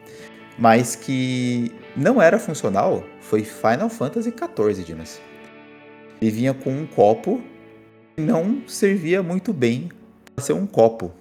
[0.56, 5.20] mas que não era funcional foi Final Fantasy XIV, Dimas.
[6.22, 7.42] Ele vinha com um copo
[8.16, 9.90] não servia muito bem
[10.34, 11.12] para ser um copo.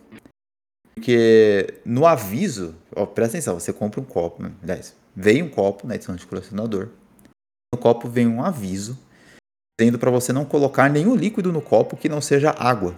[0.95, 4.51] Porque no aviso, ó, presta atenção, você compra um copo, né?
[4.61, 6.89] aliás, vem um copo na edição de colecionador.
[7.73, 8.97] No copo vem um aviso
[9.79, 12.95] dizendo para você não colocar nenhum líquido no copo que não seja água.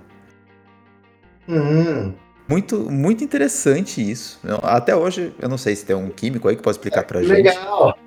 [1.48, 2.14] Hum.
[2.48, 4.40] Muito, muito interessante isso.
[4.62, 7.24] Até hoje, eu não sei se tem um químico aí que pode explicar pra é,
[7.24, 7.38] gente.
[7.38, 7.98] Legal.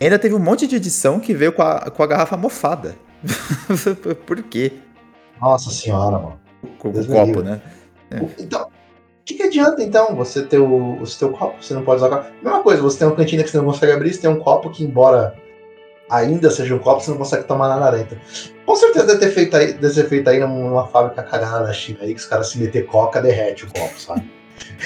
[0.00, 2.96] Ainda teve um monte de edição que veio com a, com a garrafa mofada.
[4.26, 4.72] Por quê?
[5.40, 6.40] Nossa senhora, mano.
[6.78, 7.60] Com o copo, né?
[8.10, 8.16] É.
[8.38, 11.62] Então, o que, que adianta então você ter o, o seu copo?
[11.62, 12.30] Você não pode usar o copo.
[12.42, 14.70] Mesma coisa, você tem uma cantina que você não consegue abrir, você tem um copo
[14.70, 15.34] que, embora
[16.10, 18.18] ainda seja um copo, você não consegue tomar nada dentro.
[18.64, 21.98] Com certeza deve ter feito aí, deve ter feito aí numa fábrica cagada na China
[22.02, 24.30] aí, que os caras se meter coca, derrete o copo, sabe?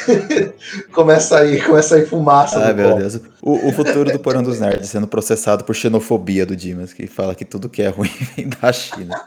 [0.93, 2.73] começa aí, começa aí fumaça.
[2.73, 3.01] Meu copo.
[3.01, 3.21] Deus.
[3.43, 7.35] O, o, futuro do Porão dos Nerds sendo processado por xenofobia do Dimas, que fala
[7.35, 9.25] que tudo que é ruim vem da China.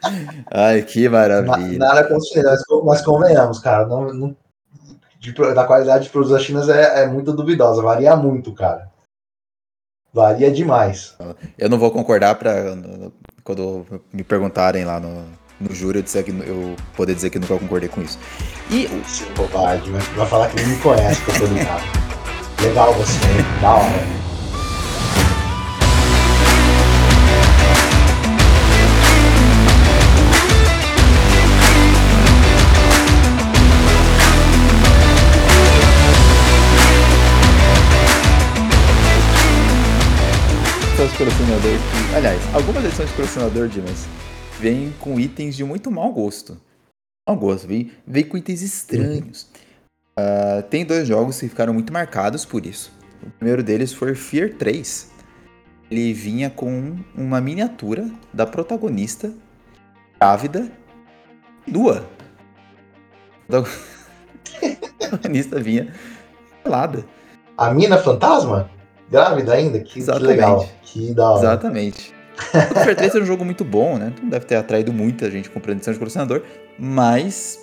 [0.52, 1.78] Ai, que maravilha.
[1.78, 4.36] Nada contra mas, mas convenhamos, cara, não, não
[5.20, 8.89] de, da qualidade de produtos da China é, é muito duvidosa, varia muito, cara.
[10.14, 11.16] Varia demais.
[11.58, 12.76] Eu não vou concordar para
[13.44, 15.26] quando me perguntarem lá no,
[15.62, 18.18] no júri eu, dizer que, eu poder dizer que nunca concordei com isso.
[18.70, 18.88] E.
[19.07, 21.84] Sim, bobagem, vai falar que não me conhece, que eu tô ligado.
[22.62, 23.20] Legal você,
[23.62, 24.22] da hora.
[41.01, 42.16] edições de colecionador que.
[42.16, 44.05] Aliás, algumas edições de colecionador, Dimas,
[44.62, 46.55] vêm com itens de muito mau gosto.
[47.28, 49.47] Mau gosto, vem, vem com itens estranhos.
[50.16, 52.91] Uh, tem dois jogos que ficaram muito marcados por isso.
[53.26, 55.09] O primeiro deles foi Fear 3.
[55.89, 59.34] Ele vinha com uma miniatura da protagonista
[60.20, 60.72] grávida
[61.66, 62.07] nua.
[63.49, 65.91] A protagonista vinha
[66.64, 67.03] pelada.
[67.57, 68.70] A mina fantasma?
[69.09, 69.80] Grávida ainda?
[69.80, 70.28] Que, Exatamente.
[70.28, 70.70] que legal.
[70.84, 71.39] Que da hora.
[71.39, 72.21] Exatamente.
[72.72, 74.14] O Fear 3 é um jogo muito bom, né?
[74.22, 76.44] Não deve ter atraído muita gente com edição de colecionador,
[76.78, 77.60] mas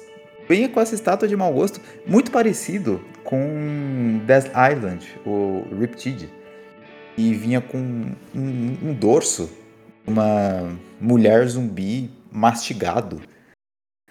[0.48, 6.30] vem com essa estátua de mau gosto, muito parecido com Death Island, o Riptide.
[7.16, 7.78] E vinha com
[8.34, 9.50] um, um dorso,
[10.06, 13.20] uma mulher zumbi mastigado.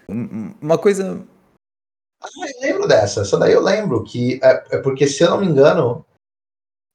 [0.08, 1.22] Uma coisa.
[2.22, 3.22] Ah, eu lembro dessa.
[3.22, 4.04] Essa daí eu lembro.
[4.04, 6.06] Que é, é porque, se eu não me engano,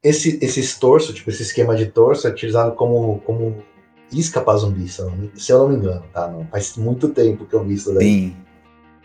[0.03, 3.63] esse, esse torso, tipo, esse esquema de torso é utilizado como, como
[4.11, 6.27] isca para zumbi, se eu não me engano, tá?
[6.27, 8.05] Não, faz muito tempo que eu vi isso daí.
[8.05, 8.37] Sim.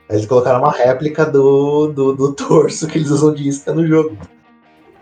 [0.10, 4.18] Eles colocaram uma réplica do, do, do torso que eles usam de isca no jogo.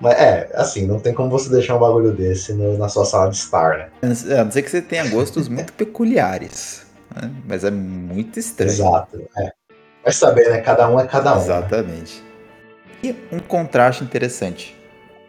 [0.01, 3.29] Mas é, assim, não tem como você deixar um bagulho desse no, na sua sala
[3.29, 3.89] de estar, né?
[4.37, 6.85] A não ser que você tenha gostos muito peculiares.
[7.15, 7.31] Né?
[7.47, 8.71] Mas é muito estranho.
[8.71, 9.51] Exato, é.
[10.03, 10.59] Vai saber, né?
[10.59, 11.37] Cada um é cada um.
[11.37, 11.43] Né?
[11.43, 12.21] Exatamente.
[13.01, 13.15] Né?
[13.31, 14.74] E um contraste interessante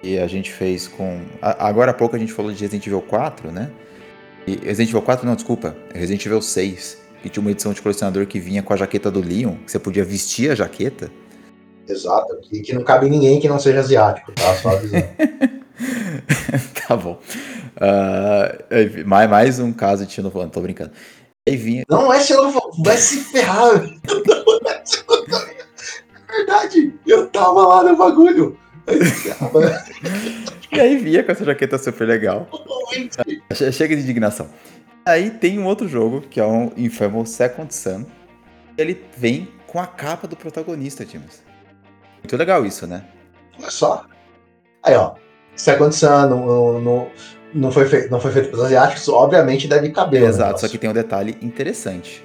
[0.07, 1.23] que a gente fez com.
[1.43, 3.73] Agora há pouco a gente falou de Resident Evil 4, né?
[4.47, 8.25] E Resident Evil 4, não, desculpa, Resident Evil 6, que tinha uma edição de colecionador
[8.27, 11.11] que vinha com a jaqueta do Leon, que você podia vestir a jaqueta.
[11.89, 14.55] Exato, que, que não cabe ninguém que não seja asiático, tá?
[14.55, 15.09] Só avisando.
[16.87, 17.19] tá bom.
[17.77, 20.93] Uh, mais, mais um caso de xenofobia, tô brincando.
[21.49, 21.83] Aí vinha...
[21.89, 23.83] Não é xenofobia, vai se ferrar.
[23.83, 23.91] Não
[26.29, 28.57] é verdade, eu tava lá no bagulho.
[30.73, 32.49] E aí via com essa jaqueta super legal.
[33.73, 34.49] Chega de indignação.
[35.05, 38.05] Aí tem um outro jogo, que é um Infamous Second Son.
[38.77, 41.43] Ele vem com a capa do protagonista, Timas.
[42.19, 43.05] Muito legal isso, né?
[43.59, 44.05] Olha só.
[44.83, 45.15] Aí, ó.
[45.55, 47.09] Second Son, no, no,
[47.55, 50.23] não foi, feito, não foi feito pelos asiáticos, obviamente deve caber.
[50.23, 52.25] Exato, só que tem um detalhe interessante.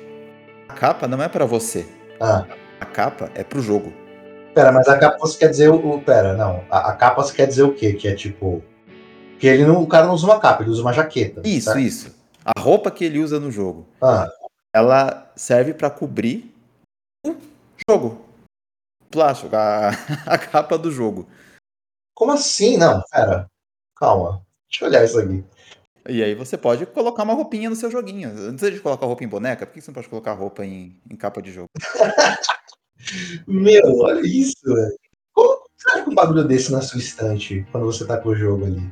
[0.67, 1.85] A capa não é para você.
[2.19, 2.45] Ah.
[2.79, 3.93] A capa é pro jogo.
[4.53, 5.95] Pera, mas a capa você quer dizer o.
[5.95, 6.65] o pera, não.
[6.69, 7.93] A, a, capa você quer dizer o quê?
[7.93, 8.63] Que é tipo.
[9.39, 11.41] Que ele não, o cara não usa uma capa, ele usa uma jaqueta.
[11.45, 11.79] Isso, certo?
[11.79, 12.15] isso.
[12.43, 13.87] A roupa que ele usa no jogo.
[14.01, 14.27] Ah.
[14.73, 16.53] Ela serve para cobrir
[17.25, 17.35] o
[17.89, 18.25] jogo.
[19.09, 19.89] Plástico, a,
[20.27, 21.27] a capa do jogo.
[22.13, 22.77] Como assim?
[22.77, 23.47] Não, pera.
[23.95, 24.41] Calma.
[24.69, 25.43] Deixa eu olhar isso aqui.
[26.09, 28.29] E aí você pode colocar uma roupinha no seu joguinho.
[28.29, 31.15] Antes de colocar roupa em boneca, por que você não pode colocar roupa em, em
[31.15, 31.69] capa de jogo?
[33.47, 34.97] Meu, olha isso, velho.
[35.33, 38.91] Como você um bagulho desse na sua estante quando você tá com o jogo ali?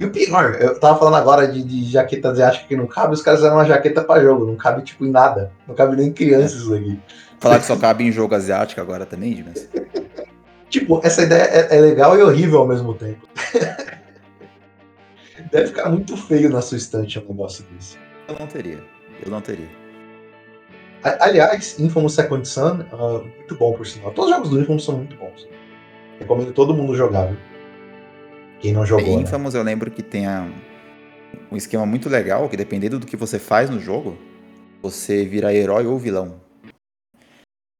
[0.00, 3.22] E o pior, eu tava falando agora de, de jaqueta asiática que não cabe, os
[3.22, 5.50] caras fizeram uma jaqueta pra jogo, não cabe tipo em nada.
[5.66, 7.00] Não cabe nem crianças isso aqui.
[7.40, 9.68] Falar que só cabe em jogo asiático agora também, Dimas?
[10.70, 13.26] tipo, essa ideia é, é legal e horrível ao mesmo tempo.
[15.50, 17.96] Deve ficar muito feio na sua estante um negócio desse.
[18.28, 18.84] Eu não teria.
[19.24, 19.68] Eu não teria.
[21.02, 24.10] Aliás, Infamous Second Son, uh, muito bom por sinal.
[24.12, 25.46] Todos os jogos do Infamous são muito bons.
[26.18, 27.34] Recomendo todo mundo jogar?
[28.60, 29.16] Quem não jogou.
[29.16, 29.22] Né?
[29.22, 30.26] Infamous eu lembro que tem
[31.50, 34.18] um esquema muito legal, que dependendo do que você faz no jogo,
[34.82, 36.40] você vira herói ou vilão.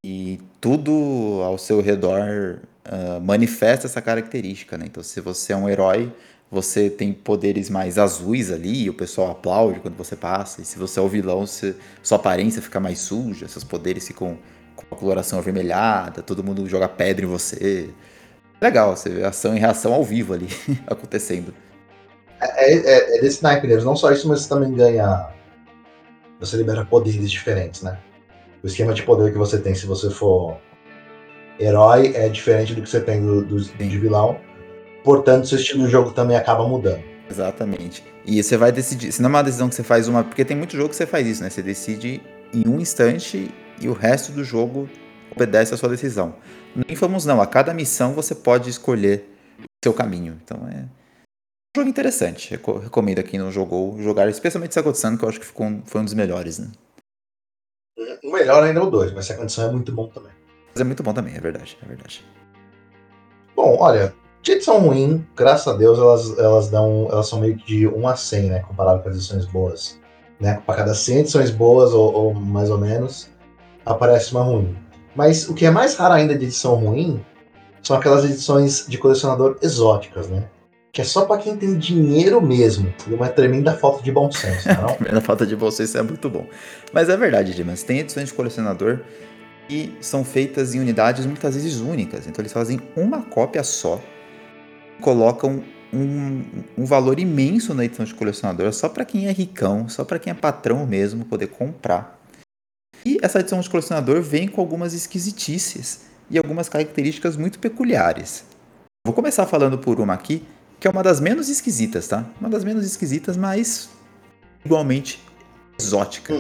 [0.05, 4.87] E tudo ao seu redor uh, manifesta essa característica, né?
[4.87, 6.13] Então, se você é um herói,
[6.51, 10.63] você tem poderes mais azuis ali, e o pessoal aplaude quando você passa.
[10.63, 14.39] E se você é o vilão, você, sua aparência fica mais suja, seus poderes ficam
[14.75, 17.91] com a coloração avermelhada, todo mundo joga pedra em você.
[18.61, 20.49] Legal, você vê ação e reação ao vivo ali
[20.87, 21.53] acontecendo.
[22.41, 23.85] É, é, é desse naipe mesmo.
[23.85, 25.29] Não só isso, mas você também ganha.
[26.41, 27.99] Você libera poderes diferentes, né?
[28.63, 30.57] O esquema de poder que você tem se você for
[31.61, 34.41] herói é diferente do que você tem do, do de vilão.
[35.09, 37.03] Portanto, seu estilo de jogo também acaba mudando.
[37.31, 38.05] Exatamente.
[38.27, 39.11] E você vai decidir.
[39.11, 40.23] Se não é uma decisão que você faz uma.
[40.23, 41.49] Porque tem muito jogo que você faz isso, né?
[41.49, 42.21] Você decide
[42.53, 43.51] em um instante
[43.81, 44.87] e o resto do jogo
[45.35, 46.35] obedece à sua decisão.
[46.77, 47.41] No Infamous, não.
[47.41, 50.39] A cada missão você pode escolher o seu caminho.
[50.45, 50.83] Então é.
[51.75, 52.51] Um jogo interessante.
[52.51, 56.05] Recomendo aqui não jogou jogar, especialmente Second Sun, que eu acho que ficou, foi um
[56.05, 56.71] dos melhores, né?
[58.23, 60.33] O melhor ainda é o 2, mas Second Sun é muito bom também.
[60.75, 62.23] Mas é muito bom também, é verdade, é verdade.
[63.57, 64.15] Bom, olha,
[64.49, 67.09] de edição ruim, graças a Deus, elas, elas dão.
[67.11, 68.61] Elas são meio que de 1 a 100, né?
[68.61, 69.99] Comparado com as edições boas.
[70.41, 70.61] Né?
[70.65, 73.29] Para cada 100 edições boas, ou, ou, mais ou menos,
[73.85, 74.77] aparece uma ruim.
[75.15, 77.25] Mas o que é mais raro ainda de edição ruim
[77.83, 80.45] são aquelas edições de colecionador exóticas, né?
[80.93, 82.93] Que é só para quem tem dinheiro mesmo.
[83.07, 84.95] E uma tremenda falta de bom senso, não?
[84.97, 86.47] tremenda falta de bom senso é muito bom.
[86.93, 87.83] Mas é verdade, Dimas.
[87.83, 89.01] Tem edições de colecionador
[89.69, 92.27] que são feitas em unidades muitas vezes únicas.
[92.27, 94.01] Então eles fazem uma cópia só
[95.01, 96.45] colocam um,
[96.77, 100.31] um, valor imenso na edição de colecionador só para quem é ricão, só para quem
[100.31, 102.19] é patrão mesmo poder comprar.
[103.05, 108.45] E essa edição de colecionador vem com algumas esquisitices e algumas características muito peculiares.
[109.07, 110.45] Vou começar falando por uma aqui,
[110.79, 112.27] que é uma das menos esquisitas, tá?
[112.41, 113.89] Uma das menos esquisitas, mas
[114.65, 115.23] igualmente
[115.79, 116.35] exótica.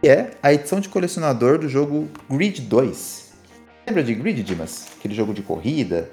[0.00, 3.32] Que é a edição de colecionador do jogo Grid 2.
[3.86, 4.86] Lembra de Grid, Dimas?
[4.96, 6.10] Aquele jogo de corrida,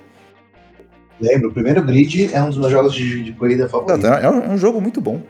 [1.20, 4.04] Lembro, o primeiro Grid é um dos meus jogos de, de corrida favoritos.
[4.04, 5.22] É um, é um jogo muito bom.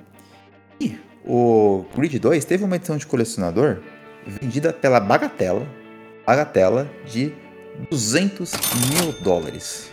[0.79, 3.77] E o Grid 2 teve uma edição de colecionador
[4.25, 5.67] vendida pela Bagatela,
[6.25, 7.33] Bagatela de
[7.89, 8.51] 200
[8.89, 9.91] mil dólares.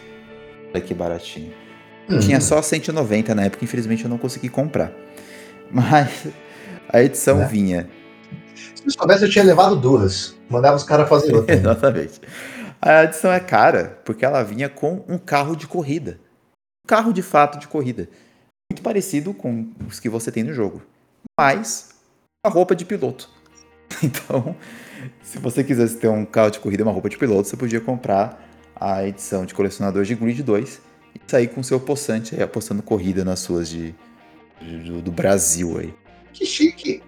[0.72, 1.52] Olha que baratinho.
[2.08, 2.18] Hum.
[2.18, 4.92] Tinha só 190 na época, infelizmente eu não consegui comprar.
[5.70, 6.26] Mas
[6.88, 7.46] a edição é.
[7.46, 7.88] vinha.
[8.54, 10.36] Se eu soubesse, eu tinha levado duas.
[10.48, 11.54] Mandava os caras fazer outra.
[11.56, 12.20] Exatamente.
[12.84, 16.18] A edição é cara porque ela vinha com um carro de corrida.
[16.84, 18.08] Um carro de fato de corrida.
[18.68, 20.82] Muito parecido com os que você tem no jogo.
[21.38, 21.94] Mas
[22.44, 23.30] uma roupa de piloto.
[24.02, 24.56] Então,
[25.22, 27.80] se você quisesse ter um carro de corrida e uma roupa de piloto, você podia
[27.80, 28.42] comprar
[28.74, 30.80] a edição de colecionador de Grid 2
[31.14, 33.94] e sair com seu poçante aí apostando corrida nas suas de,
[34.60, 35.94] de do, do, Brasil aí.
[36.32, 37.02] Que chique!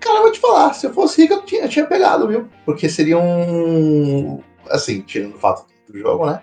[0.00, 2.48] Cara, eu vou te falar, se eu fosse rico, eu tinha, eu tinha pegado, viu?
[2.64, 6.42] Porque seria um assim, tirando o fato do jogo, né?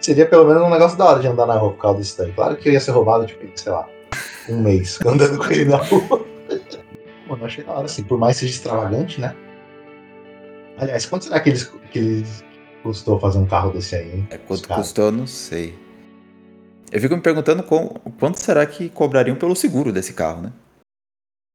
[0.00, 2.32] Seria pelo menos um negócio da hora de andar na rua por causa disso daí.
[2.32, 3.88] Claro que eu ia ser roubado, tipo, sei lá,
[4.48, 6.26] um mês andando com ele na rua.
[7.26, 9.34] Mano, achei da hora, assim, por mais seja extravagante, né?
[10.76, 12.44] Aliás, quanto será que eles, que eles
[12.82, 14.28] custou fazer um carro desse aí, hein?
[14.30, 15.74] É, quanto custou, eu não sei.
[16.92, 17.88] Eu fico me perguntando com,
[18.20, 20.52] quanto será que cobrariam pelo seguro desse carro, né?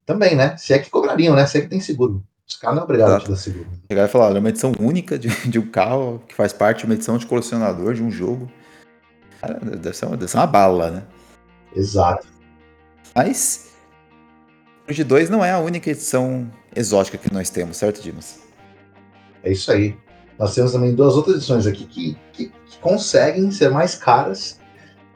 [0.06, 0.58] Também, né?
[0.58, 1.46] Se é que cobrariam, né?
[1.46, 2.24] Se é que tem seguro.
[2.50, 3.68] Os caras não é obrigado a te dar seguro.
[3.90, 6.86] Chegar e falar, é uma edição única de, de, um carro que faz parte de
[6.86, 8.52] uma edição de colecionador de um jogo.
[9.40, 11.04] Cara, deve ser uma, deve ser uma bala, né?
[11.76, 12.28] Exato.
[13.16, 13.70] Mas
[14.90, 18.40] o de 2 não é a única edição exótica que nós temos, certo, Dimas?
[19.44, 19.96] É isso aí.
[20.38, 24.60] Nós temos também duas outras edições aqui que, que, que conseguem ser mais caras.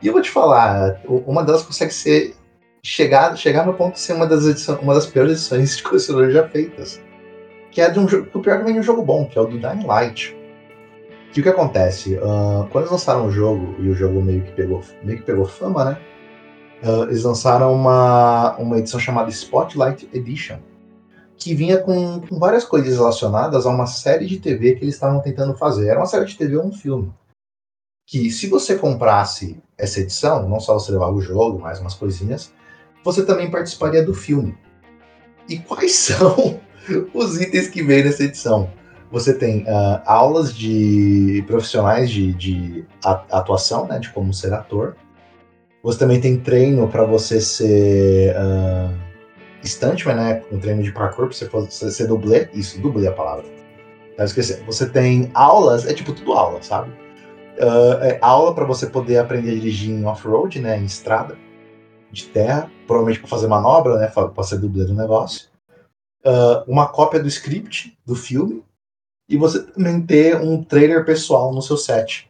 [0.02, 2.36] E eu vou te falar, uma delas consegue ser
[2.84, 6.32] chegar, chegar no ponto de ser uma das, edições, uma das piores edições de colecionador
[6.32, 7.02] já feitas.
[7.74, 8.30] Que é de um jogo.
[8.34, 10.38] O pior que vem de um jogo bom, que é o do Dying Light.
[11.30, 12.16] O que acontece?
[12.18, 15.46] Uh, quando eles lançaram o jogo, e o jogo meio que pegou, meio que pegou
[15.46, 15.98] fama, né?
[16.84, 20.60] Uh, eles lançaram uma, uma edição chamada Spotlight Edition,
[21.36, 25.20] que vinha com, com, várias coisas relacionadas a uma série de TV que eles estavam
[25.22, 25.88] tentando fazer.
[25.88, 27.12] Era uma série de TV ou um filme.
[28.06, 32.54] Que se você comprasse essa edição, não só você levava o jogo, mais umas coisinhas,
[33.04, 34.56] você também participaria do filme.
[35.50, 36.60] E quais são
[37.14, 38.70] os itens que vem nessa edição?
[39.12, 44.96] Você tem uh, aulas de profissionais de, de atuação, né, de como ser ator.
[45.84, 48.92] Você também tem treino para você ser uh,
[49.64, 52.50] stuntman, né, um treino de parkour para você ser dublê.
[52.54, 53.46] Isso, dublê é a palavra.
[54.18, 54.66] Tá esquecendo.
[54.66, 56.90] Você tem aulas, é tipo tudo aula, sabe?
[57.60, 61.38] Uh, é aula para você poder aprender a dirigir em off-road, né, em estrada
[62.12, 65.53] de terra, provavelmente para fazer manobra, né, para ser dublê do negócio.
[66.26, 68.64] Uh, uma cópia do script do filme
[69.28, 72.30] e você também ter um trailer pessoal no seu set.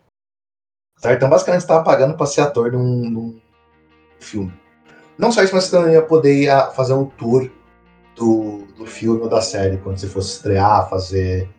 [0.97, 1.17] Certo?
[1.17, 3.41] Então, basicamente, você estava pagando para ser ator de um, de um,
[4.19, 4.53] filme.
[5.17, 7.49] Não só isso, mas você também ia poder ir fazer um tour
[8.15, 11.49] do, do filme ou da série, quando você fosse estrear, fazer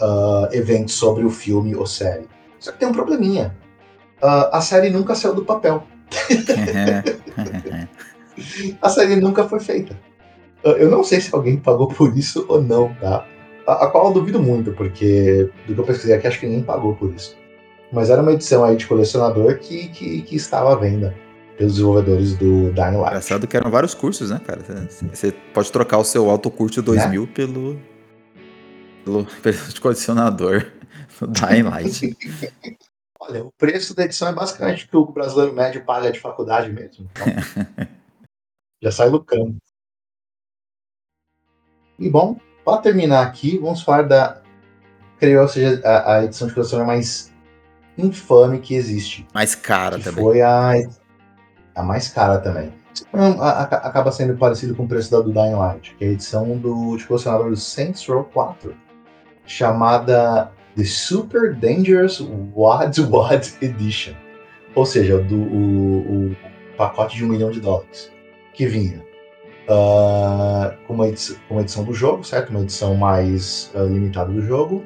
[0.00, 2.28] uh, eventos sobre o filme ou série.
[2.58, 3.56] Só que tem um probleminha.
[4.22, 5.86] Uh, a série nunca saiu do papel.
[8.82, 9.96] a série nunca foi feita.
[10.64, 13.26] Uh, eu não sei se alguém pagou por isso ou não, tá?
[13.66, 16.62] a, a, qual eu duvido muito, porque do que eu pesquisei aqui, acho que ninguém
[16.62, 17.36] pagou por isso.
[17.92, 21.14] Mas era uma edição aí de colecionador que, que, que estava à venda
[21.56, 23.08] pelos desenvolvedores do Dying Light.
[23.08, 24.60] Engraçado que eram vários cursos, né, cara?
[25.12, 27.28] Você pode trocar o seu autocurso 2000 né?
[27.32, 27.80] pelo,
[29.04, 30.66] pelo, pelo colecionador
[31.20, 32.16] do Dying Light.
[33.18, 36.70] Olha, o preço da edição é basicamente o que o brasileiro médio paga de faculdade
[36.70, 37.08] mesmo.
[37.10, 37.26] Então,
[38.82, 39.56] já sai lucrando.
[41.98, 44.42] E bom, para terminar aqui, vamos falar da.
[45.18, 47.32] Creio que seja a, a edição de colecionador mais
[47.96, 49.26] infame que existe.
[49.32, 50.22] Mais cara também.
[50.22, 50.72] Foi a,
[51.74, 52.72] a mais cara também.
[53.12, 56.10] A, a, acaba sendo parecido com o preço da do Dying Light, que é a
[56.12, 58.74] edição do, de colecionador do Saints Row 4,
[59.46, 62.20] chamada The Super Dangerous
[62.54, 64.14] Wad Wad Edition.
[64.74, 66.36] Ou seja, do, o, o
[66.76, 68.10] pacote de um milhão de dólares.
[68.52, 69.05] Que vinha
[69.68, 72.50] uh, com, uma edição, uma edição, do jogo, certo?
[72.50, 74.84] Uma edição mais uh, limitada do jogo.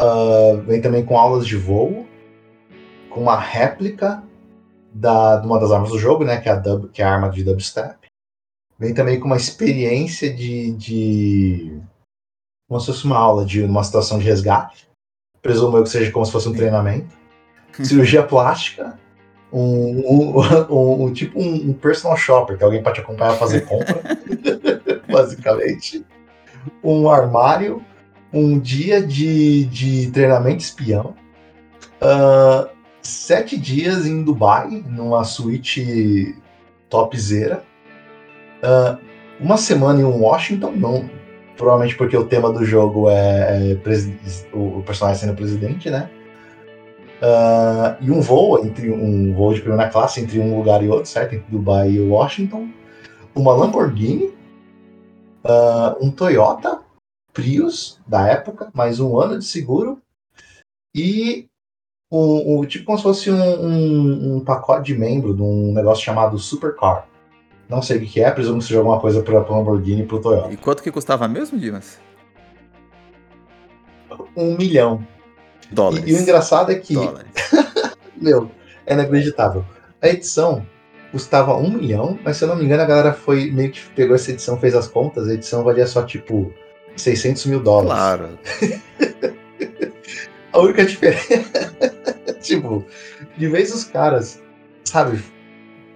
[0.00, 2.06] Uh, vem também com aulas de voo,
[3.10, 4.22] com uma réplica
[4.92, 6.40] da, de uma das armas do jogo, né?
[6.40, 8.06] Que é a, dub, que é a arma de dubstep.
[8.78, 11.80] Vem também com uma experiência de, de
[12.68, 14.88] como se fosse uma aula de uma situação de resgate.
[15.40, 17.16] Presumo eu que seja como se fosse um treinamento.
[17.82, 18.98] Cirurgia plástica,
[19.58, 20.34] um,
[20.70, 24.02] um, um, tipo um, personal shopper, que alguém para te acompanhar a fazer compra,
[25.10, 26.04] basicamente.
[26.82, 27.82] Um armário,
[28.32, 31.14] um dia de, de treinamento espião,
[32.02, 32.68] uh,
[33.00, 36.36] sete dias em Dubai, numa suíte
[36.90, 37.62] topzera,
[38.62, 38.98] uh,
[39.40, 41.08] uma semana em Washington, não,
[41.56, 43.78] provavelmente porque o tema do jogo é, é
[44.52, 46.10] o personagem sendo presidente, né?
[47.16, 51.06] Uh, e um voo entre um voo de primeira classe entre um lugar e outro,
[51.06, 51.34] certo?
[51.34, 52.68] Entre Dubai e Washington.
[53.34, 54.34] Uma Lamborghini,
[55.44, 56.80] uh, um Toyota
[57.32, 60.00] Prius da época, mais um ano de seguro
[60.94, 61.46] e
[62.10, 66.02] um, um tipo como se fosse um, um, um, pacote de membro de um negócio
[66.02, 67.06] chamado Supercar.
[67.68, 70.16] Não sei o que é, presumo que seja alguma coisa para a Lamborghini e para
[70.16, 70.52] o Toyota.
[70.52, 71.98] E quanto que custava mesmo, Dimas?
[74.36, 75.06] Um milhão.
[75.70, 76.06] Dólares.
[76.06, 76.94] E, e o engraçado é que.
[78.16, 78.50] meu,
[78.86, 79.64] é inacreditável.
[80.00, 80.66] A edição
[81.10, 84.14] custava um milhão, mas se eu não me engano, a galera foi meio que pegou
[84.14, 86.52] essa edição, fez as contas, a edição valia só tipo
[86.96, 87.92] 600 mil dólares.
[87.92, 88.38] Claro.
[90.52, 91.44] a única diferença.
[92.40, 92.84] tipo,
[93.36, 94.42] de vez os caras,
[94.84, 95.22] sabe,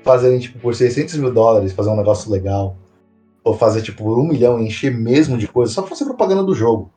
[0.02, 2.76] fazerem tipo por 600 mil dólares, fazer um negócio legal,
[3.44, 6.54] ou fazer tipo um milhão e encher mesmo de coisa, só pra fazer propaganda do
[6.54, 6.92] jogo.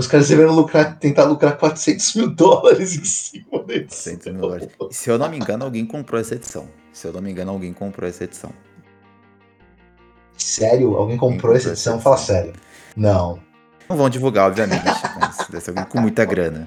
[0.00, 4.14] Os caras deveriam lucrar, tentar lucrar 400 mil dólares em cima da edição.
[4.32, 4.68] Mil dólares.
[4.90, 6.66] Se eu não me engano, alguém comprou essa edição.
[6.90, 8.50] Se eu não me engano, alguém comprou essa edição.
[10.38, 10.96] Sério?
[10.96, 11.72] Alguém comprou, essa, edição?
[11.72, 12.00] essa edição?
[12.00, 12.54] Fala sério.
[12.96, 13.38] Não.
[13.90, 14.84] Não vão divulgar, obviamente,
[15.20, 16.66] mas deve ser alguém com muita grana.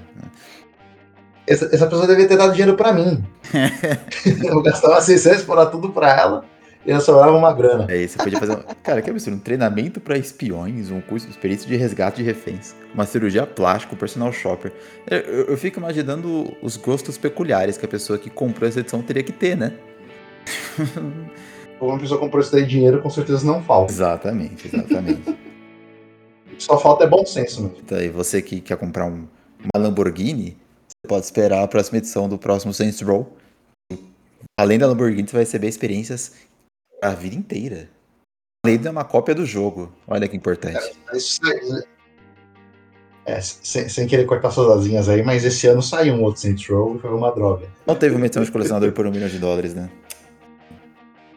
[1.44, 3.24] essa, essa pessoa devia ter dado dinheiro pra mim.
[4.44, 6.53] eu gastava 600 por dar tudo pra ela
[6.86, 7.86] e ela sobrava uma grana.
[7.88, 8.52] É isso, você podia fazer.
[8.52, 8.62] Um...
[8.82, 9.36] Cara, que absurdo.
[9.36, 13.94] Um treinamento pra espiões, um curso de experiência de resgate de reféns, uma cirurgia plástica,
[13.94, 14.72] um personal shopper.
[15.10, 19.02] Eu, eu, eu fico imaginando os gostos peculiares que a pessoa que comprou essa edição
[19.02, 19.72] teria que ter, né?
[21.80, 23.92] Ou uma pessoa comprou isso daí dinheiro, com certeza não falta.
[23.92, 25.36] Exatamente, exatamente.
[26.58, 27.78] Só falta é bom senso mesmo.
[27.82, 29.26] Então, e você que quer comprar um,
[29.74, 30.56] uma Lamborghini,
[30.86, 33.36] você pode esperar a próxima edição do próximo Saints Row.
[34.58, 36.32] Além da Lamborghini, você vai receber experiências
[37.04, 37.88] a vida inteira.
[38.64, 39.92] Além de uma cópia do jogo.
[40.06, 40.76] Olha que importante.
[40.76, 41.82] É, aí,
[43.26, 46.66] é, sem, sem, querer cortar suas asinhas aí, mas esse ano saiu um outro Saints
[46.68, 47.68] Row e foi uma droga.
[47.86, 49.90] Não teve uma edição de colecionador por um milhão de dólares, né?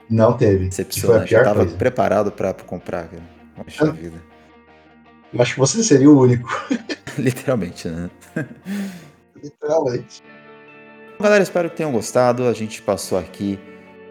[0.10, 0.68] Não teve.
[0.68, 1.34] Decepcionante.
[1.34, 1.78] Eu tava coisa.
[1.78, 3.24] preparado pra comprar, cara.
[3.56, 4.22] Poxa vida.
[5.34, 6.50] Eu acho que você seria o único.
[7.18, 8.10] Literalmente, né?
[9.42, 10.24] Literalmente.
[11.20, 12.48] Galera, espero que tenham gostado.
[12.48, 13.60] A gente passou aqui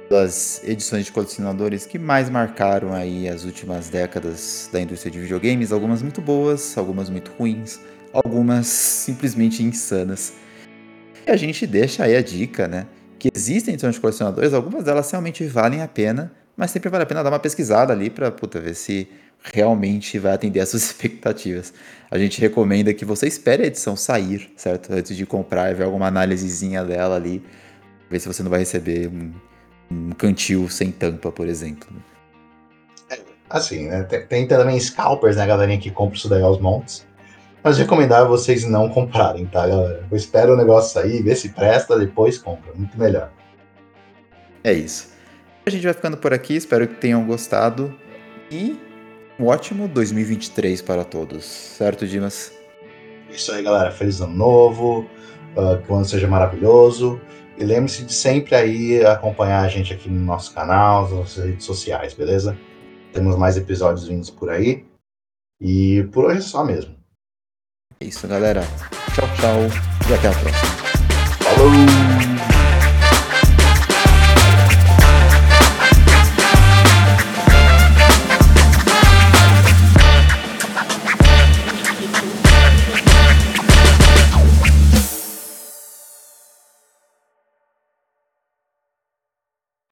[0.08, 5.72] das edições de colecionadores que mais marcaram aí as últimas décadas da indústria de videogames,
[5.72, 7.80] algumas muito boas, algumas muito ruins,
[8.12, 10.34] algumas simplesmente insanas.
[11.26, 12.86] E a gente deixa aí a dica, né?
[13.18, 17.06] Que existem edições de colecionadores, algumas delas realmente valem a pena, mas sempre vale a
[17.06, 19.08] pena dar uma pesquisada ali para ver se
[19.42, 21.74] realmente vai atender às suas expectativas.
[22.10, 24.92] A gente recomenda que você espere a edição sair, certo?
[24.92, 27.42] Antes de comprar e ver alguma análisezinha dela ali,
[28.08, 29.32] ver se você não vai receber um,
[29.90, 31.88] um cantil sem tampa, por exemplo.
[33.10, 33.18] É,
[33.50, 34.02] assim, né?
[34.04, 37.06] Tem, tem, também scalpers, né, galerinha que compra isso daí aos montes.
[37.62, 40.06] Mas recomendar vocês não comprarem, tá, galera?
[40.08, 42.72] Eu espero o negócio sair, ver se presta, depois compra.
[42.74, 43.32] Muito melhor.
[44.62, 45.10] É isso.
[45.64, 47.92] A gente vai ficando por aqui, espero que tenham gostado.
[48.50, 48.80] E
[49.38, 52.52] um ótimo 2023 para todos, certo, Dimas?
[53.28, 53.90] Isso aí, galera.
[53.90, 55.10] Feliz ano novo,
[55.56, 57.20] uh, que o ano seja maravilhoso.
[57.58, 61.64] E lembre-se de sempre aí acompanhar a gente aqui no nosso canal, nas nossas redes
[61.64, 62.56] sociais, beleza?
[63.12, 64.84] Temos mais episódios vindos por aí.
[65.60, 66.94] E por hoje é só mesmo.
[68.00, 68.60] É isso, galera.
[69.14, 69.60] Tchau, tchau.
[70.08, 70.76] E até a próxima.
[71.40, 72.25] Falou!